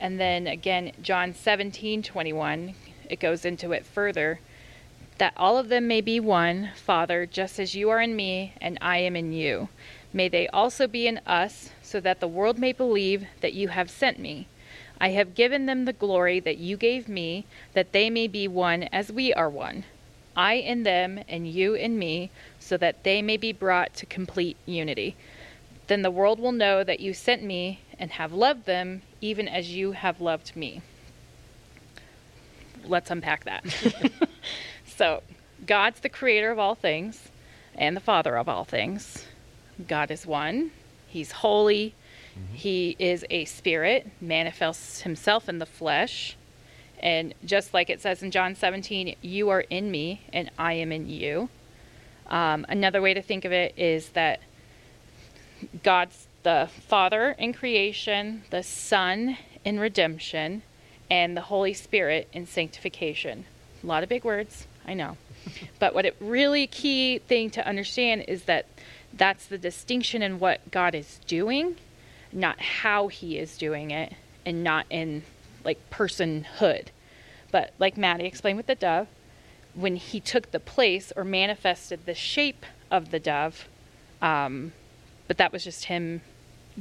And 0.00 0.20
then 0.20 0.46
again, 0.46 0.92
John 1.02 1.34
17 1.34 2.02
21, 2.02 2.74
it 3.08 3.20
goes 3.20 3.44
into 3.44 3.72
it 3.72 3.86
further 3.86 4.40
that 5.18 5.34
all 5.36 5.58
of 5.58 5.68
them 5.68 5.86
may 5.86 6.00
be 6.00 6.18
one, 6.18 6.70
Father, 6.74 7.26
just 7.26 7.58
as 7.58 7.74
you 7.74 7.88
are 7.90 8.00
in 8.00 8.16
me 8.16 8.52
and 8.60 8.78
I 8.80 8.98
am 8.98 9.14
in 9.14 9.32
you. 9.32 9.68
May 10.12 10.28
they 10.28 10.48
also 10.48 10.86
be 10.86 11.06
in 11.06 11.18
us, 11.26 11.70
so 11.82 12.00
that 12.00 12.20
the 12.20 12.28
world 12.28 12.58
may 12.58 12.72
believe 12.72 13.26
that 13.40 13.54
you 13.54 13.68
have 13.68 13.90
sent 13.90 14.18
me. 14.18 14.48
I 15.00 15.10
have 15.10 15.34
given 15.34 15.66
them 15.66 15.84
the 15.84 15.92
glory 15.92 16.40
that 16.40 16.58
you 16.58 16.76
gave 16.76 17.08
me, 17.08 17.46
that 17.72 17.92
they 17.92 18.10
may 18.10 18.26
be 18.26 18.48
one 18.48 18.84
as 18.84 19.12
we 19.12 19.34
are 19.34 19.50
one. 19.50 19.84
I 20.36 20.54
in 20.54 20.82
them 20.82 21.20
and 21.28 21.46
you 21.46 21.74
in 21.74 21.98
me, 21.98 22.30
so 22.58 22.76
that 22.76 23.04
they 23.04 23.22
may 23.22 23.36
be 23.36 23.52
brought 23.52 23.94
to 23.94 24.06
complete 24.06 24.56
unity. 24.66 25.16
Then 25.86 26.02
the 26.02 26.10
world 26.10 26.40
will 26.40 26.52
know 26.52 26.82
that 26.82 27.00
you 27.00 27.12
sent 27.12 27.42
me 27.42 27.80
and 27.98 28.12
have 28.12 28.32
loved 28.32 28.66
them, 28.66 29.02
even 29.20 29.48
as 29.48 29.74
you 29.74 29.92
have 29.92 30.20
loved 30.20 30.56
me. 30.56 30.80
Let's 32.84 33.10
unpack 33.10 33.44
that. 33.44 33.64
So, 34.96 35.24
God's 35.66 36.00
the 36.00 36.08
creator 36.08 36.52
of 36.52 36.58
all 36.58 36.76
things 36.76 37.28
and 37.74 37.96
the 37.96 38.00
father 38.00 38.36
of 38.36 38.48
all 38.48 38.64
things. 38.64 39.26
God 39.88 40.10
is 40.12 40.24
one. 40.24 40.70
He's 41.08 41.32
holy. 41.32 41.94
Mm-hmm. 42.38 42.54
He 42.54 42.96
is 42.98 43.24
a 43.30 43.44
spirit, 43.44 44.10
manifests 44.20 45.02
himself 45.02 45.48
in 45.48 45.58
the 45.58 45.66
flesh. 45.66 46.36
And 47.00 47.34
just 47.44 47.74
like 47.74 47.90
it 47.90 48.00
says 48.00 48.22
in 48.22 48.30
John 48.30 48.54
17, 48.54 49.16
you 49.20 49.50
are 49.50 49.60
in 49.60 49.90
me 49.90 50.22
and 50.32 50.50
I 50.58 50.74
am 50.74 50.92
in 50.92 51.08
you. 51.08 51.48
Um, 52.26 52.64
another 52.68 53.02
way 53.02 53.14
to 53.14 53.22
think 53.22 53.44
of 53.44 53.52
it 53.52 53.74
is 53.76 54.10
that 54.10 54.40
God's 55.82 56.26
the 56.42 56.68
Father 56.86 57.34
in 57.38 57.52
creation, 57.52 58.44
the 58.50 58.62
Son 58.62 59.36
in 59.64 59.80
redemption, 59.80 60.62
and 61.10 61.36
the 61.36 61.42
Holy 61.42 61.72
Spirit 61.72 62.28
in 62.32 62.46
sanctification. 62.46 63.44
A 63.82 63.86
lot 63.86 64.02
of 64.02 64.08
big 64.08 64.24
words. 64.24 64.66
I 64.86 64.94
know. 64.94 65.16
but 65.78 65.94
what 65.94 66.06
a 66.06 66.12
really 66.20 66.66
key 66.66 67.18
thing 67.18 67.50
to 67.50 67.66
understand 67.66 68.24
is 68.28 68.44
that 68.44 68.66
that's 69.12 69.46
the 69.46 69.58
distinction 69.58 70.22
in 70.22 70.38
what 70.38 70.70
God 70.70 70.94
is 70.94 71.20
doing, 71.26 71.76
not 72.34 72.60
how 72.60 73.08
he 73.08 73.38
is 73.38 73.56
doing 73.56 73.90
it, 73.90 74.12
and 74.44 74.62
not 74.62 74.86
in 74.90 75.22
like 75.64 75.78
personhood. 75.90 76.88
But 77.50 77.72
like 77.78 77.96
Maddie 77.96 78.26
explained 78.26 78.56
with 78.56 78.66
the 78.66 78.74
dove, 78.74 79.06
when 79.74 79.96
he 79.96 80.20
took 80.20 80.50
the 80.50 80.60
place 80.60 81.12
or 81.16 81.24
manifested 81.24 82.06
the 82.06 82.14
shape 82.14 82.66
of 82.90 83.10
the 83.10 83.18
dove, 83.18 83.68
um, 84.20 84.72
but 85.26 85.38
that 85.38 85.52
was 85.52 85.64
just 85.64 85.86
him 85.86 86.20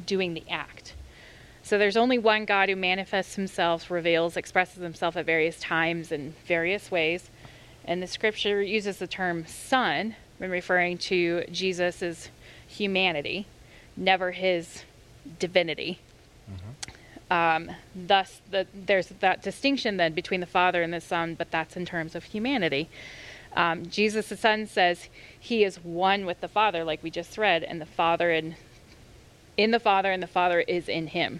doing 0.05 0.33
the 0.33 0.43
act. 0.49 0.93
So 1.63 1.77
there's 1.77 1.95
only 1.95 2.17
one 2.17 2.45
God 2.45 2.69
who 2.69 2.75
manifests 2.75 3.35
himself, 3.35 3.89
reveals, 3.89 4.35
expresses 4.35 4.83
himself 4.83 5.15
at 5.15 5.25
various 5.25 5.59
times 5.59 6.11
in 6.11 6.35
various 6.45 6.91
ways. 6.91 7.29
And 7.85 8.01
the 8.01 8.07
scripture 8.07 8.61
uses 8.61 8.97
the 8.97 9.07
term 9.07 9.45
son 9.47 10.15
when 10.37 10.49
referring 10.49 10.97
to 10.97 11.45
Jesus' 11.51 12.29
humanity, 12.67 13.47
never 13.95 14.31
his 14.31 14.83
divinity. 15.39 15.99
Um, 17.31 17.71
thus, 17.95 18.41
the, 18.51 18.67
there's 18.73 19.07
that 19.07 19.41
distinction 19.41 19.97
then 19.97 20.13
between 20.13 20.39
the 20.39 20.45
Father 20.45 20.83
and 20.83 20.93
the 20.93 21.01
Son, 21.01 21.35
but 21.35 21.49
that's 21.49 21.75
in 21.75 21.85
terms 21.85 22.15
of 22.15 22.25
humanity. 22.25 22.89
Um, 23.55 23.87
Jesus 23.87 24.29
the 24.29 24.37
Son 24.37 24.67
says 24.67 25.09
he 25.39 25.63
is 25.63 25.77
one 25.83 26.25
with 26.25 26.41
the 26.41 26.47
Father, 26.47 26.83
like 26.83 27.01
we 27.01 27.09
just 27.09 27.37
read, 27.37 27.63
and 27.63 27.79
the 27.81 27.85
Father 27.85 28.31
in 28.31 28.55
in 29.55 29.71
the 29.71 29.79
Father, 29.79 30.11
and 30.11 30.21
the 30.21 30.27
Father 30.27 30.61
is 30.61 30.89
in 30.89 31.07
him. 31.07 31.39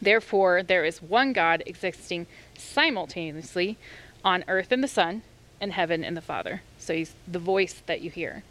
Therefore, 0.00 0.62
there 0.62 0.84
is 0.84 1.00
one 1.00 1.32
God 1.32 1.62
existing 1.64 2.26
simultaneously 2.58 3.78
on 4.22 4.44
earth 4.48 4.70
in 4.70 4.82
the 4.82 4.88
Son, 4.88 5.22
and 5.60 5.72
heaven 5.72 6.04
in 6.04 6.14
the 6.14 6.20
Father. 6.20 6.62
So 6.78 6.94
he's 6.94 7.14
the 7.26 7.38
voice 7.38 7.82
that 7.86 8.02
you 8.02 8.10
hear. 8.10 8.42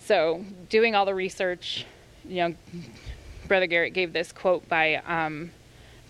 So, 0.00 0.44
doing 0.68 0.94
all 0.94 1.04
the 1.04 1.14
research, 1.14 1.84
you 2.28 2.48
know, 2.48 2.54
Brother 3.48 3.66
Garrett 3.66 3.94
gave 3.94 4.12
this 4.12 4.32
quote 4.32 4.68
by 4.68 4.96
um, 4.96 5.50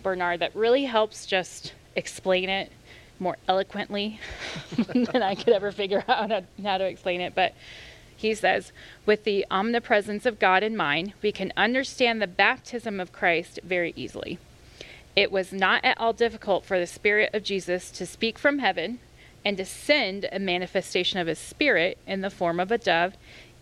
Bernard 0.02 0.40
that 0.40 0.54
really 0.54 0.84
helps 0.84 1.26
just 1.26 1.72
explain 1.94 2.48
it 2.48 2.70
more 3.18 3.36
eloquently 3.48 4.20
than 4.76 5.22
I 5.22 5.34
could 5.34 5.54
ever 5.54 5.72
figure 5.72 6.04
out 6.08 6.30
how, 6.30 6.42
how 6.62 6.78
to 6.78 6.84
explain 6.84 7.20
it. 7.20 7.34
But 7.34 7.54
he 8.16 8.34
says, 8.34 8.72
with 9.04 9.24
the 9.24 9.44
omnipresence 9.50 10.26
of 10.26 10.38
God 10.38 10.62
in 10.62 10.76
mind, 10.76 11.12
we 11.22 11.32
can 11.32 11.52
understand 11.56 12.20
the 12.20 12.26
baptism 12.26 12.98
of 12.98 13.12
Christ 13.12 13.60
very 13.62 13.92
easily. 13.96 14.38
It 15.14 15.30
was 15.30 15.52
not 15.52 15.84
at 15.84 15.98
all 15.98 16.12
difficult 16.12 16.64
for 16.64 16.78
the 16.78 16.86
Spirit 16.86 17.30
of 17.34 17.42
Jesus 17.42 17.90
to 17.92 18.06
speak 18.06 18.38
from 18.38 18.58
heaven 18.58 18.98
and 19.44 19.56
to 19.56 19.64
send 19.64 20.28
a 20.32 20.38
manifestation 20.38 21.18
of 21.18 21.26
his 21.26 21.38
Spirit 21.38 21.98
in 22.06 22.20
the 22.20 22.30
form 22.30 22.58
of 22.58 22.72
a 22.72 22.78
dove, 22.78 23.16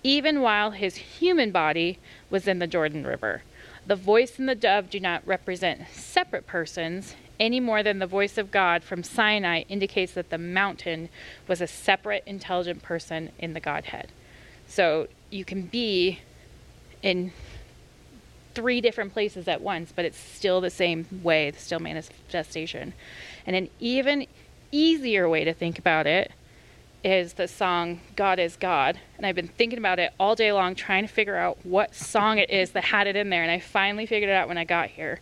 even 0.05 0.43
while 0.43 0.71
his 0.73 0.97
human 0.97 1.51
body 1.51 1.99
was 2.31 2.47
in 2.47 2.61
the 2.61 2.67
Jordan 2.67 3.05
River. 3.07 3.43
The 3.87 3.97
voice 3.97 4.39
and 4.39 4.49
the 4.49 4.55
dove 4.55 4.91
do 4.91 5.01
not 5.01 5.27
represent 5.27 5.89
separate 5.91 6.47
persons 6.47 7.17
any 7.41 7.59
more 7.59 7.83
than 7.83 7.99
the 7.99 8.07
voice 8.07 8.39
of 8.39 8.51
God 8.51 8.85
from 8.85 9.03
Sinai 9.03 9.65
indicates 9.69 10.13
that 10.13 10.31
the 10.31 10.39
mountain 10.39 11.09
was 11.49 11.61
a 11.61 11.67
separate, 11.67 12.23
intelligent 12.27 12.83
person 12.83 13.31
in 13.39 13.55
the 13.55 13.61
Godhead. 13.61 14.13
So 14.69 15.09
you 15.31 15.45
can 15.45 15.63
be 15.63 16.21
in 17.03 17.33
three 18.55 18.81
different 18.81 19.13
places 19.13 19.49
at 19.49 19.61
once, 19.61 19.93
but 19.95 20.05
it's 20.05 20.19
still 20.19 20.61
the 20.61 20.71
same 20.71 21.07
way, 21.23 21.49
it's 21.49 21.63
still 21.63 21.81
manifestation. 21.81 22.95
And 23.47 23.57
an 23.57 23.69
even 23.81 24.27
easier 24.71 25.29
way 25.29 25.45
to 25.45 25.53
think 25.53 25.79
about 25.79 26.07
it 26.07 26.31
is 27.05 27.35
the 27.35 27.47
song 27.47 28.01
God 28.17 28.39
is 28.39 28.57
God. 28.57 28.99
And 29.17 29.27
I've 29.27 29.35
been 29.35 29.49
thinking 29.49 29.79
about 29.79 29.99
it 29.99 30.13
all 30.19 30.35
day 30.35 30.51
long, 30.53 30.75
trying 30.75 31.07
to 31.07 31.13
figure 31.13 31.37
out 31.37 31.59
what 31.65 31.95
song 31.95 32.39
it 32.39 32.51
is 32.51 32.71
that 32.71 32.85
had 32.85 33.07
it 33.07 33.15
in 33.15 33.29
there. 33.29 33.43
And 33.43 33.51
I 33.51 33.61
finally 33.61 34.07
figured 34.07 34.31
it 34.31 34.35
out 34.35 34.49
when 34.49 34.59
I 34.59 34.65
got 34.65 34.89
here. 34.89 35.21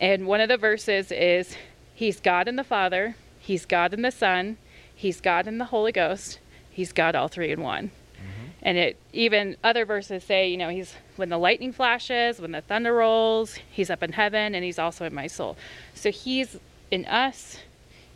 And 0.00 0.26
one 0.26 0.40
of 0.40 0.48
the 0.48 0.56
verses 0.56 1.12
is 1.12 1.56
He's 1.94 2.20
God 2.20 2.48
in 2.48 2.56
the 2.56 2.64
Father, 2.64 3.16
He's 3.38 3.64
God 3.64 3.94
in 3.94 4.02
the 4.02 4.10
Son, 4.10 4.58
He's 4.94 5.20
God 5.20 5.46
in 5.46 5.58
the 5.58 5.66
Holy 5.66 5.92
Ghost, 5.92 6.40
He's 6.70 6.92
God 6.92 7.14
all 7.14 7.28
three 7.28 7.52
in 7.52 7.62
one. 7.62 7.92
Mm-hmm. 8.16 8.48
And 8.62 8.78
it 8.78 8.96
even 9.12 9.56
other 9.62 9.84
verses 9.84 10.24
say, 10.24 10.50
you 10.50 10.56
know, 10.56 10.68
he's 10.68 10.94
when 11.16 11.28
the 11.28 11.38
lightning 11.38 11.72
flashes, 11.72 12.40
when 12.40 12.52
the 12.52 12.60
thunder 12.60 12.94
rolls, 12.94 13.56
he's 13.70 13.90
up 13.90 14.02
in 14.02 14.12
heaven 14.12 14.54
and 14.54 14.64
he's 14.64 14.78
also 14.78 15.04
in 15.04 15.14
my 15.14 15.26
soul. 15.26 15.56
So 15.94 16.10
he's 16.10 16.56
in 16.90 17.04
us, 17.06 17.58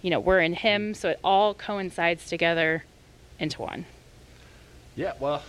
you 0.02 0.10
know, 0.10 0.20
we're 0.20 0.40
in 0.40 0.52
him, 0.52 0.94
so 0.94 1.10
it 1.10 1.20
all 1.24 1.54
coincides 1.54 2.28
together 2.28 2.84
into 3.38 3.62
one. 3.62 3.86
Yeah, 4.94 5.12
well, 5.18 5.42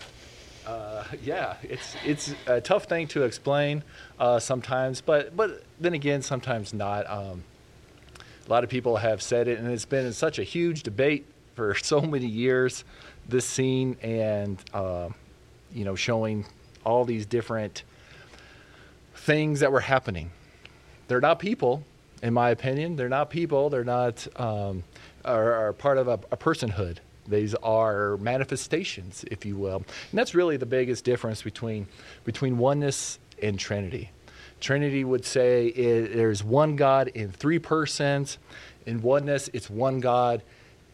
uh, 0.65 1.03
yeah, 1.23 1.55
it's 1.63 1.95
it's 2.05 2.33
a 2.47 2.61
tough 2.61 2.85
thing 2.85 3.07
to 3.07 3.23
explain 3.23 3.83
uh, 4.19 4.39
sometimes, 4.39 5.01
but 5.01 5.35
but 5.35 5.63
then 5.79 5.93
again, 5.93 6.21
sometimes 6.21 6.73
not. 6.73 7.09
Um, 7.09 7.43
a 8.45 8.49
lot 8.49 8.63
of 8.63 8.69
people 8.69 8.97
have 8.97 9.21
said 9.21 9.47
it, 9.47 9.57
and 9.59 9.69
it's 9.69 9.85
been 9.85 10.11
such 10.13 10.39
a 10.39 10.43
huge 10.43 10.83
debate 10.83 11.25
for 11.55 11.75
so 11.81 12.01
many 12.01 12.27
years. 12.27 12.85
This 13.27 13.45
scene 13.45 13.97
and 14.01 14.57
uh, 14.73 15.09
you 15.73 15.83
know 15.83 15.95
showing 15.95 16.45
all 16.85 17.05
these 17.05 17.25
different 17.25 17.83
things 19.15 19.61
that 19.61 19.71
were 19.71 19.79
happening. 19.79 20.31
They're 21.07 21.21
not 21.21 21.39
people, 21.39 21.83
in 22.23 22.33
my 22.33 22.49
opinion. 22.49 22.95
They're 22.95 23.09
not 23.09 23.29
people. 23.29 23.69
They're 23.69 23.83
not 23.83 24.25
um, 24.37 24.83
are, 25.23 25.53
are 25.53 25.73
part 25.73 25.99
of 25.99 26.07
a, 26.07 26.13
a 26.31 26.37
personhood. 26.37 26.97
These 27.27 27.53
are 27.55 28.17
manifestations, 28.17 29.23
if 29.29 29.45
you 29.45 29.55
will, 29.55 29.77
and 29.77 30.17
that's 30.17 30.33
really 30.33 30.57
the 30.57 30.65
biggest 30.65 31.05
difference 31.05 31.43
between 31.43 31.87
between 32.23 32.57
oneness 32.57 33.19
and 33.41 33.59
Trinity. 33.59 34.09
Trinity 34.59 35.03
would 35.03 35.25
say 35.25 35.67
it, 35.67 36.15
there's 36.15 36.43
one 36.43 36.75
God 36.75 37.09
in 37.09 37.31
three 37.31 37.59
persons. 37.59 38.39
In 38.85 39.01
oneness, 39.01 39.49
it's 39.53 39.69
one 39.69 39.99
God 39.99 40.41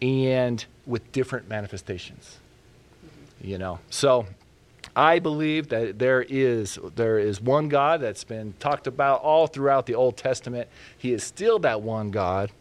and 0.02 0.64
with 0.86 1.12
different 1.12 1.48
manifestations. 1.48 2.38
You 3.42 3.58
know, 3.58 3.80
so 3.90 4.28
I 5.00 5.20
believe 5.20 5.70
that 5.70 5.98
there 5.98 6.26
is 6.28 6.78
there 6.96 7.20
is 7.20 7.40
one 7.40 7.70
God 7.70 8.02
that's 8.02 8.26
been 8.26 8.54
talked 8.60 8.86
about 8.86 9.22
all 9.22 9.48
throughout 9.48 9.86
the 9.86 9.96
Old 9.96 10.18
Testament. 10.18 10.68
He 10.98 11.14
is 11.14 11.24
still 11.24 11.58
that 11.60 11.82
one 11.82 12.12
God, 12.12 12.52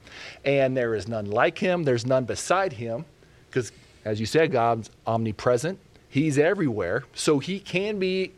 and 0.45 0.77
there 0.77 0.95
is 0.95 1.09
none 1.09 1.27
like 1.27 1.59
him. 1.59 1.83
There's 1.83 2.07
none 2.07 2.27
beside 2.27 2.75
him, 2.75 3.07
because 3.51 3.73
as 4.05 4.21
you 4.21 4.27
said, 4.27 4.53
God's 4.53 4.89
omnipresent. 5.05 5.81
He's 6.09 6.39
everywhere, 6.39 7.07
so 7.13 7.41
he 7.41 7.59
can 7.59 7.99
be 7.99 8.31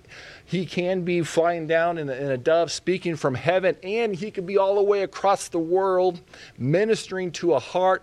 he 0.47 0.65
can 0.65 1.03
be 1.03 1.21
flying 1.21 1.67
down 1.67 1.99
in 1.99 2.09
a, 2.09 2.15
in 2.15 2.31
a 2.31 2.39
dove, 2.39 2.73
speaking 2.73 3.17
from 3.17 3.35
heaven, 3.35 3.77
and 3.83 4.17
he 4.17 4.31
could 4.31 4.47
be 4.47 4.57
all 4.57 4.77
the 4.77 4.83
way 4.83 5.03
across 5.03 5.49
the 5.49 5.59
world, 5.59 6.23
ministering 6.57 7.33
to 7.33 7.53
a 7.53 7.61
heart 7.61 8.03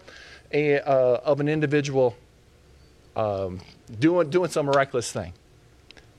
uh, 0.54 0.58
of 1.26 1.40
an 1.40 1.50
individual, 1.50 2.16
um, 3.16 3.62
doing 4.00 4.30
doing 4.30 4.52
some 4.52 4.68
miraculous 4.68 5.12
thing. 5.12 5.34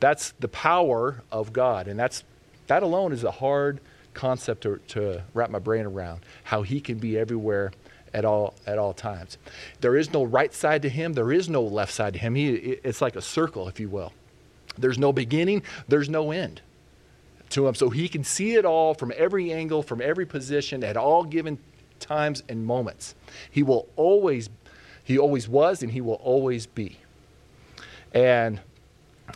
That's 0.00 0.32
the 0.38 0.48
power 0.48 1.22
of 1.32 1.52
God, 1.52 1.88
and 1.88 1.98
that's 1.98 2.24
that 2.68 2.82
alone 2.82 3.12
is 3.12 3.24
a 3.24 3.30
hard 3.30 3.80
concept 4.14 4.62
to, 4.62 4.78
to 4.88 5.22
wrap 5.34 5.50
my 5.50 5.58
brain 5.58 5.86
around. 5.86 6.20
How 6.44 6.62
He 6.62 6.80
can 6.80 6.98
be 6.98 7.18
everywhere 7.18 7.72
at 8.14 8.24
all 8.24 8.54
at 8.66 8.78
all 8.78 8.92
times. 8.92 9.38
There 9.80 9.96
is 9.96 10.12
no 10.12 10.24
right 10.24 10.52
side 10.52 10.82
to 10.82 10.88
Him. 10.88 11.12
There 11.12 11.32
is 11.32 11.48
no 11.48 11.62
left 11.62 11.92
side 11.92 12.14
to 12.14 12.18
Him. 12.18 12.34
He, 12.34 12.50
it's 12.54 13.00
like 13.00 13.16
a 13.16 13.22
circle, 13.22 13.68
if 13.68 13.80
you 13.80 13.88
will. 13.88 14.12
There's 14.76 14.98
no 14.98 15.12
beginning. 15.12 15.62
There's 15.88 16.08
no 16.08 16.30
end 16.30 16.60
to 17.50 17.66
Him. 17.66 17.74
So 17.74 17.90
He 17.90 18.08
can 18.08 18.24
see 18.24 18.54
it 18.54 18.64
all 18.64 18.94
from 18.94 19.12
every 19.16 19.52
angle, 19.52 19.82
from 19.82 20.00
every 20.00 20.26
position, 20.26 20.84
at 20.84 20.96
all 20.96 21.24
given 21.24 21.58
times 22.00 22.42
and 22.48 22.64
moments. 22.64 23.14
He 23.50 23.62
will 23.62 23.88
always, 23.96 24.50
He 25.04 25.18
always 25.18 25.48
was, 25.48 25.82
and 25.82 25.92
He 25.92 26.00
will 26.00 26.14
always 26.14 26.66
be. 26.66 26.98
And 28.12 28.60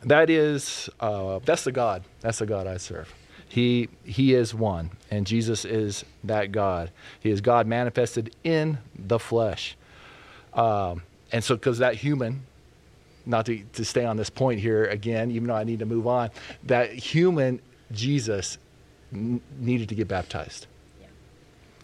that 0.05 0.31
is 0.31 0.89
uh, 1.01 1.41
that's 1.45 1.65
the 1.65 1.73
God. 1.73 2.05
That's 2.21 2.39
the 2.39 2.47
God 2.47 2.67
I 2.67 2.77
serve. 2.77 3.13
He 3.49 3.89
he 4.05 4.35
is 4.35 4.55
one, 4.55 4.91
and 5.11 5.27
Jesus 5.27 5.65
is 5.65 6.05
that 6.25 6.53
God. 6.53 6.91
He 7.21 7.31
is 7.31 7.41
God 7.41 7.67
manifested 7.67 8.35
in 8.45 8.79
the 8.97 9.19
flesh. 9.19 9.77
Um, 10.55 11.03
and 11.33 11.43
so, 11.43 11.55
because 11.55 11.79
that 11.79 11.95
human, 11.95 12.43
not 13.27 13.47
to, 13.47 13.63
to 13.75 13.85
stay 13.85 14.05
on 14.05 14.17
this 14.17 14.31
point 14.31 14.61
here 14.61 14.85
again, 14.85 15.31
even 15.31 15.49
though 15.49 15.55
I 15.55 15.65
need 15.65 15.79
to 15.81 15.87
move 15.87 16.07
on, 16.07 16.31
that 16.65 16.93
human 16.93 17.61
Jesus 17.91 18.59
n- 19.13 19.41
needed 19.59 19.89
to 19.91 19.95
get 19.95 20.09
baptized. 20.09 20.67
Yeah. 21.01 21.07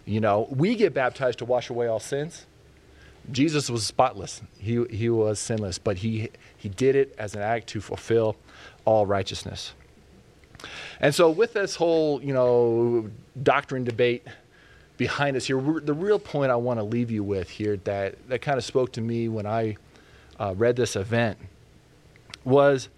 You 0.05 0.19
know, 0.21 0.47
we 0.51 0.75
get 0.75 0.93
baptized 0.93 1.39
to 1.39 1.45
wash 1.45 1.69
away 1.69 1.87
all 1.87 1.99
sins. 1.99 2.45
Jesus 3.31 3.69
was 3.69 3.85
spotless. 3.85 4.41
He, 4.57 4.83
he 4.89 5.09
was 5.09 5.39
sinless, 5.39 5.77
but 5.77 5.97
he, 5.97 6.29
he 6.57 6.69
did 6.69 6.95
it 6.95 7.15
as 7.17 7.35
an 7.35 7.41
act 7.41 7.67
to 7.67 7.81
fulfill 7.81 8.35
all 8.85 9.05
righteousness. 9.05 9.73
And 10.99 11.15
so, 11.15 11.29
with 11.29 11.53
this 11.53 11.75
whole, 11.75 12.21
you 12.21 12.33
know, 12.33 13.09
doctrine 13.41 13.83
debate 13.83 14.27
behind 14.97 15.37
us 15.37 15.45
here, 15.45 15.59
the 15.61 15.93
real 15.93 16.19
point 16.19 16.51
I 16.51 16.57
want 16.57 16.79
to 16.79 16.83
leave 16.83 17.09
you 17.09 17.23
with 17.23 17.49
here 17.49 17.77
that, 17.85 18.27
that 18.27 18.41
kind 18.41 18.57
of 18.57 18.65
spoke 18.65 18.91
to 18.93 19.01
me 19.01 19.29
when 19.29 19.45
I 19.45 19.77
uh, 20.39 20.53
read 20.57 20.75
this 20.75 20.95
event 20.95 21.37
was 22.43 22.89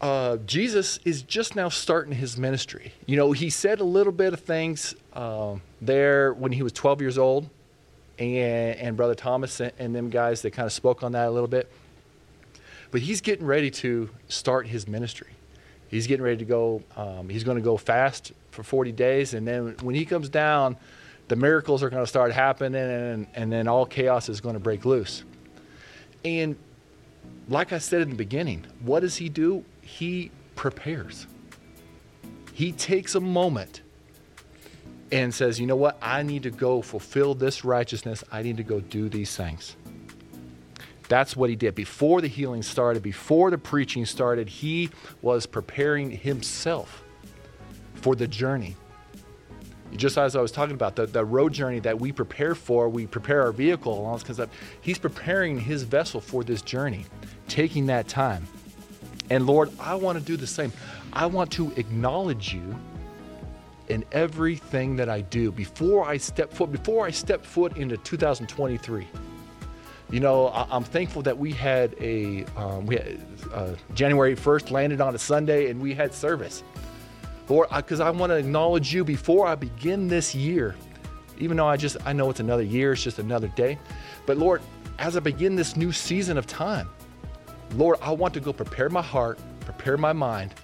uh, 0.00 0.38
Jesus 0.38 0.98
is 1.04 1.22
just 1.22 1.54
now 1.54 1.68
starting 1.68 2.12
his 2.14 2.36
ministry. 2.36 2.92
You 3.06 3.16
know, 3.16 3.30
he 3.30 3.50
said 3.50 3.78
a 3.78 3.84
little 3.84 4.12
bit 4.12 4.32
of 4.32 4.40
things 4.40 4.96
uh, 5.12 5.56
there 5.80 6.32
when 6.32 6.50
he 6.50 6.62
was 6.62 6.72
12 6.72 7.00
years 7.00 7.18
old 7.18 7.48
and, 8.18 8.78
and 8.78 8.96
Brother 8.96 9.14
Thomas 9.14 9.60
and, 9.60 9.72
and 9.78 9.94
them 9.94 10.10
guys, 10.10 10.42
that 10.42 10.52
kind 10.52 10.66
of 10.66 10.72
spoke 10.72 11.02
on 11.02 11.12
that 11.12 11.28
a 11.28 11.30
little 11.30 11.48
bit. 11.48 11.70
But 12.90 13.00
he's 13.00 13.20
getting 13.20 13.46
ready 13.46 13.70
to 13.70 14.10
start 14.28 14.66
his 14.66 14.86
ministry. 14.86 15.30
He's 15.88 16.06
getting 16.06 16.24
ready 16.24 16.38
to 16.38 16.44
go. 16.44 16.82
Um, 16.96 17.28
he's 17.28 17.44
going 17.44 17.56
to 17.56 17.62
go 17.62 17.76
fast 17.76 18.32
for 18.50 18.62
40 18.62 18.92
days, 18.92 19.34
and 19.34 19.46
then 19.46 19.76
when 19.82 19.94
he 19.94 20.04
comes 20.04 20.28
down, 20.28 20.76
the 21.28 21.36
miracles 21.36 21.82
are 21.82 21.90
going 21.90 22.02
to 22.02 22.06
start 22.06 22.32
happening, 22.32 22.82
and, 22.82 23.26
and 23.34 23.52
then 23.52 23.68
all 23.68 23.86
chaos 23.86 24.28
is 24.28 24.40
going 24.40 24.54
to 24.54 24.60
break 24.60 24.84
loose. 24.84 25.24
And 26.24 26.56
like 27.48 27.72
I 27.72 27.78
said 27.78 28.02
in 28.02 28.10
the 28.10 28.16
beginning, 28.16 28.66
what 28.80 29.00
does 29.00 29.16
he 29.16 29.28
do? 29.28 29.64
He 29.80 30.30
prepares. 30.56 31.26
He 32.52 32.72
takes 32.72 33.14
a 33.14 33.20
moment 33.20 33.81
and 35.12 35.32
says, 35.32 35.60
you 35.60 35.66
know 35.66 35.76
what? 35.76 35.98
I 36.00 36.22
need 36.22 36.42
to 36.44 36.50
go 36.50 36.80
fulfill 36.80 37.34
this 37.34 37.64
righteousness. 37.64 38.24
I 38.32 38.42
need 38.42 38.56
to 38.56 38.62
go 38.62 38.80
do 38.80 39.10
these 39.10 39.36
things. 39.36 39.76
That's 41.08 41.36
what 41.36 41.50
he 41.50 41.56
did. 41.56 41.74
Before 41.74 42.22
the 42.22 42.28
healing 42.28 42.62
started, 42.62 43.02
before 43.02 43.50
the 43.50 43.58
preaching 43.58 44.06
started, 44.06 44.48
he 44.48 44.88
was 45.20 45.44
preparing 45.44 46.10
himself 46.10 47.02
for 47.96 48.16
the 48.16 48.26
journey. 48.26 48.74
Just 49.94 50.16
as 50.16 50.34
I 50.34 50.40
was 50.40 50.50
talking 50.50 50.74
about, 50.74 50.96
the, 50.96 51.04
the 51.04 51.22
road 51.22 51.52
journey 51.52 51.80
that 51.80 52.00
we 52.00 52.12
prepare 52.12 52.54
for, 52.54 52.88
we 52.88 53.06
prepare 53.06 53.42
our 53.42 53.52
vehicle 53.52 54.00
along 54.00 54.20
because 54.20 54.40
he's 54.80 54.98
preparing 54.98 55.60
his 55.60 55.82
vessel 55.82 56.18
for 56.18 56.42
this 56.42 56.62
journey, 56.62 57.04
taking 57.48 57.84
that 57.86 58.08
time. 58.08 58.46
And 59.28 59.46
Lord, 59.46 59.70
I 59.78 59.96
want 59.96 60.18
to 60.18 60.24
do 60.24 60.38
the 60.38 60.46
same. 60.46 60.72
I 61.12 61.26
want 61.26 61.50
to 61.52 61.70
acknowledge 61.72 62.54
you 62.54 62.74
in 63.92 64.04
everything 64.10 64.96
that 64.96 65.10
I 65.10 65.20
do 65.20 65.52
before 65.52 66.08
I 66.08 66.16
step 66.16 66.50
foot 66.50 66.72
before 66.72 67.04
I 67.04 67.10
step 67.10 67.44
foot 67.44 67.76
into 67.76 67.98
2023. 67.98 69.06
You 70.10 70.20
know, 70.20 70.48
I, 70.48 70.74
am 70.74 70.82
thankful 70.82 71.20
that 71.22 71.36
we 71.36 71.52
had 71.52 71.94
a 72.00 72.44
um, 72.56 72.86
we 72.86 72.96
had, 72.96 73.20
uh, 73.52 73.74
January 73.94 74.34
1st 74.34 74.70
landed 74.70 75.00
on 75.02 75.14
a 75.14 75.18
Sunday 75.18 75.70
and 75.70 75.80
we 75.80 75.94
had 75.94 76.14
service. 76.14 76.64
Lord, 77.48 77.68
because 77.74 78.00
I, 78.00 78.08
I 78.08 78.10
want 78.10 78.30
to 78.30 78.36
acknowledge 78.36 78.94
you 78.94 79.04
before 79.04 79.46
I 79.46 79.56
begin 79.56 80.08
this 80.08 80.34
year, 80.34 80.74
even 81.38 81.58
though 81.58 81.66
I 81.66 81.76
just 81.76 81.98
I 82.06 82.14
know 82.14 82.30
it's 82.30 82.40
another 82.40 82.62
year, 82.62 82.94
it's 82.94 83.02
just 83.02 83.18
another 83.18 83.48
day. 83.48 83.78
But 84.24 84.38
Lord, 84.38 84.62
as 84.98 85.18
I 85.18 85.20
begin 85.20 85.54
this 85.54 85.76
new 85.76 85.92
season 85.92 86.38
of 86.38 86.46
time, 86.46 86.88
Lord, 87.74 87.98
I 88.00 88.10
want 88.12 88.32
to 88.34 88.40
go 88.40 88.54
prepare 88.54 88.88
my 88.88 89.02
heart, 89.02 89.38
prepare 89.60 89.98
my 89.98 90.14
mind, 90.14 90.54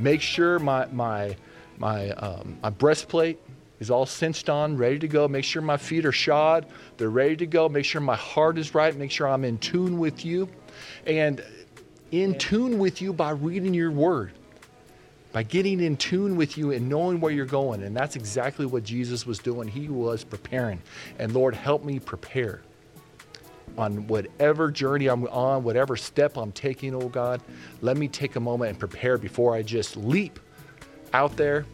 make 0.00 0.20
sure 0.20 0.58
my 0.58 0.86
my 0.86 1.36
my 1.78 2.10
um, 2.10 2.58
my 2.62 2.70
breastplate 2.70 3.38
is 3.80 3.90
all 3.90 4.06
cinched 4.06 4.48
on, 4.48 4.76
ready 4.76 4.98
to 4.98 5.08
go. 5.08 5.28
Make 5.28 5.44
sure 5.44 5.60
my 5.60 5.76
feet 5.76 6.04
are 6.04 6.12
shod, 6.12 6.66
they're 6.96 7.10
ready 7.10 7.36
to 7.36 7.46
go. 7.46 7.68
Make 7.68 7.84
sure 7.84 8.00
my 8.00 8.16
heart 8.16 8.58
is 8.58 8.74
right. 8.74 8.94
Make 8.96 9.10
sure 9.10 9.28
I'm 9.28 9.44
in 9.44 9.58
tune 9.58 9.98
with 9.98 10.24
you. 10.24 10.48
And 11.06 11.44
in 12.10 12.38
tune 12.38 12.78
with 12.78 13.02
you 13.02 13.12
by 13.12 13.30
reading 13.30 13.74
your 13.74 13.90
word, 13.90 14.32
by 15.32 15.42
getting 15.42 15.80
in 15.80 15.96
tune 15.96 16.36
with 16.36 16.56
you 16.56 16.70
and 16.72 16.88
knowing 16.88 17.20
where 17.20 17.32
you're 17.32 17.44
going. 17.44 17.82
And 17.82 17.96
that's 17.96 18.16
exactly 18.16 18.66
what 18.66 18.84
Jesus 18.84 19.26
was 19.26 19.38
doing. 19.38 19.66
He 19.66 19.88
was 19.88 20.22
preparing. 20.22 20.80
And 21.18 21.32
Lord, 21.32 21.54
help 21.54 21.84
me 21.84 21.98
prepare 21.98 22.62
on 23.76 24.06
whatever 24.06 24.70
journey 24.70 25.08
I'm 25.08 25.26
on, 25.26 25.64
whatever 25.64 25.96
step 25.96 26.36
I'm 26.36 26.52
taking, 26.52 26.94
oh 26.94 27.08
God. 27.08 27.40
Let 27.82 27.96
me 27.96 28.06
take 28.06 28.36
a 28.36 28.40
moment 28.40 28.70
and 28.70 28.78
prepare 28.78 29.18
before 29.18 29.54
I 29.54 29.62
just 29.62 29.96
leap 29.96 30.38
out 31.14 31.36
there 31.36 31.64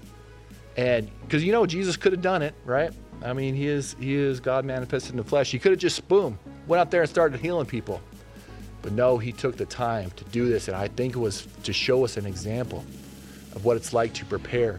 and 0.77 1.11
because 1.23 1.43
you 1.43 1.53
know 1.53 1.67
Jesus 1.67 1.97
could 1.97 2.13
have 2.13 2.23
done 2.23 2.43
it, 2.43 2.55
right? 2.65 2.93
I 3.23 3.33
mean, 3.33 3.55
he 3.55 3.67
is 3.67 3.97
he 3.99 4.15
is 4.15 4.41
God 4.41 4.65
manifested 4.65 5.11
in 5.11 5.17
the 5.17 5.25
flesh. 5.25 5.51
He 5.51 5.59
could 5.59 5.73
have 5.73 5.81
just 5.81 6.07
boom 6.09 6.39
went 6.67 6.81
out 6.81 6.91
there 6.91 7.03
and 7.03 7.11
started 7.11 7.41
healing 7.41 7.67
people, 7.67 8.01
but 8.83 8.93
no, 8.93 9.19
he 9.19 9.33
took 9.33 9.57
the 9.57 9.67
time 9.67 10.11
to 10.13 10.25
do 10.27 10.49
this, 10.49 10.69
and 10.69 10.77
I 10.77 10.89
think 10.89 11.17
it 11.17 11.19
was 11.19 11.49
to 11.65 11.73
show 11.73 12.05
us 12.05 12.17
an 12.17 12.27
example 12.27 12.85
of 13.55 13.65
what 13.65 13.77
it's 13.77 13.93
like 13.93 14.15
to 14.15 14.25
prepare 14.25 14.79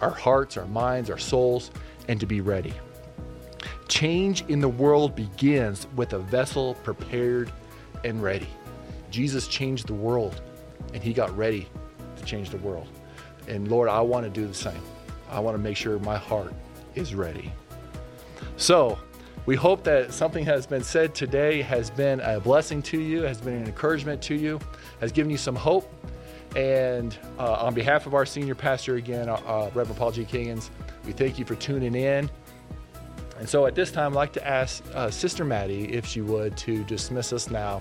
our 0.00 0.10
hearts, 0.10 0.56
our 0.56 0.66
minds, 0.66 1.10
our 1.10 1.18
souls, 1.18 1.70
and 2.08 2.18
to 2.20 2.26
be 2.26 2.40
ready. 2.40 2.72
Change 3.88 4.44
in 4.48 4.60
the 4.60 4.68
world 4.68 5.14
begins 5.14 5.86
with 5.96 6.12
a 6.12 6.18
vessel 6.18 6.74
prepared 6.82 7.52
and 8.04 8.22
ready. 8.22 8.48
Jesus 9.10 9.46
changed 9.48 9.86
the 9.86 9.94
world, 9.94 10.40
and 10.94 11.02
he 11.02 11.12
got 11.12 11.36
ready 11.36 11.68
to 12.16 12.24
change 12.24 12.50
the 12.50 12.58
world. 12.58 12.88
And 13.48 13.68
Lord, 13.68 13.88
I 13.88 14.00
want 14.00 14.24
to 14.24 14.30
do 14.30 14.46
the 14.46 14.54
same. 14.54 14.82
I 15.30 15.40
want 15.40 15.56
to 15.56 15.62
make 15.62 15.76
sure 15.76 15.98
my 15.98 16.16
heart 16.16 16.54
is 16.94 17.14
ready. 17.14 17.52
So, 18.56 18.98
we 19.46 19.56
hope 19.56 19.82
that 19.84 20.12
something 20.12 20.44
has 20.44 20.66
been 20.66 20.84
said 20.84 21.14
today 21.14 21.62
has 21.62 21.88
been 21.88 22.20
a 22.20 22.38
blessing 22.38 22.82
to 22.82 23.00
you, 23.00 23.22
has 23.22 23.40
been 23.40 23.54
an 23.54 23.64
encouragement 23.64 24.20
to 24.24 24.34
you, 24.34 24.60
has 25.00 25.10
given 25.10 25.30
you 25.30 25.38
some 25.38 25.56
hope. 25.56 25.90
And 26.54 27.16
uh, 27.38 27.54
on 27.54 27.72
behalf 27.72 28.06
of 28.06 28.14
our 28.14 28.26
senior 28.26 28.54
pastor, 28.54 28.96
again, 28.96 29.28
uh, 29.28 29.40
uh, 29.46 29.70
Reverend 29.74 29.98
Paul 29.98 30.12
G. 30.12 30.24
Higgins, 30.24 30.70
we 31.06 31.12
thank 31.12 31.38
you 31.38 31.46
for 31.46 31.54
tuning 31.54 31.94
in. 31.94 32.30
And 33.38 33.48
so 33.48 33.64
at 33.64 33.74
this 33.74 33.90
time, 33.90 34.12
I'd 34.12 34.16
like 34.16 34.32
to 34.34 34.46
ask 34.46 34.84
uh, 34.94 35.10
Sister 35.10 35.44
Maddie, 35.44 35.94
if 35.94 36.04
she 36.04 36.20
would, 36.20 36.56
to 36.58 36.84
dismiss 36.84 37.32
us 37.32 37.50
now 37.50 37.80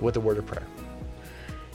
with 0.00 0.16
a 0.16 0.20
word 0.20 0.38
of 0.38 0.46
prayer. 0.46 0.66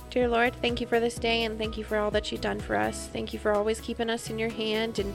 Dear 0.10 0.30
Lord, 0.30 0.56
thank 0.62 0.80
you 0.80 0.88
for 0.88 1.00
this 1.00 1.16
day 1.16 1.44
and 1.44 1.58
thank 1.58 1.78
you 1.78 1.84
for 1.84 1.98
all 1.98 2.12
that 2.12 2.32
you've 2.32 2.42
done 2.42 2.60
for 2.60 2.78
us. 2.78 3.08
Thank 3.08 3.34
you 3.34 3.40
for 3.40 3.54
always 3.54 3.82
keeping 3.82 4.10
us 4.10 4.30
in 4.30 4.40
your 4.40 4.50
hand 4.50 5.00
and 5.00 5.14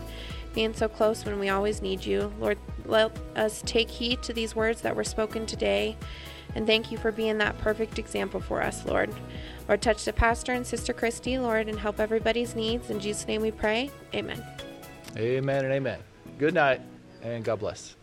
being 0.54 0.74
so 0.74 0.86
close 0.86 1.24
when 1.24 1.38
we 1.38 1.48
always 1.48 1.80
need 1.80 2.04
you. 2.04 2.32
Lord, 2.38 2.58
let 2.84 3.16
us 3.34 3.62
take 3.64 3.90
heed 3.90 4.22
to 4.22 4.34
these 4.34 4.54
words 4.54 4.82
that 4.82 4.94
were 4.94 5.04
spoken 5.04 5.46
today. 5.46 5.96
And 6.54 6.66
thank 6.66 6.92
you 6.92 6.98
for 6.98 7.10
being 7.10 7.38
that 7.38 7.56
perfect 7.58 7.98
example 7.98 8.38
for 8.38 8.62
us, 8.62 8.84
Lord. 8.84 9.10
Lord, 9.66 9.80
touch 9.80 10.04
the 10.04 10.12
pastor 10.12 10.52
and 10.52 10.66
Sister 10.66 10.92
Christy, 10.92 11.38
Lord, 11.38 11.68
and 11.68 11.78
help 11.78 11.98
everybody's 11.98 12.54
needs. 12.54 12.90
In 12.90 13.00
Jesus' 13.00 13.26
name 13.26 13.40
we 13.40 13.50
pray. 13.50 13.90
Amen. 14.14 14.44
Amen 15.16 15.64
and 15.64 15.72
amen. 15.72 16.00
Good 16.38 16.52
night 16.52 16.82
and 17.22 17.42
God 17.42 17.60
bless. 17.60 17.96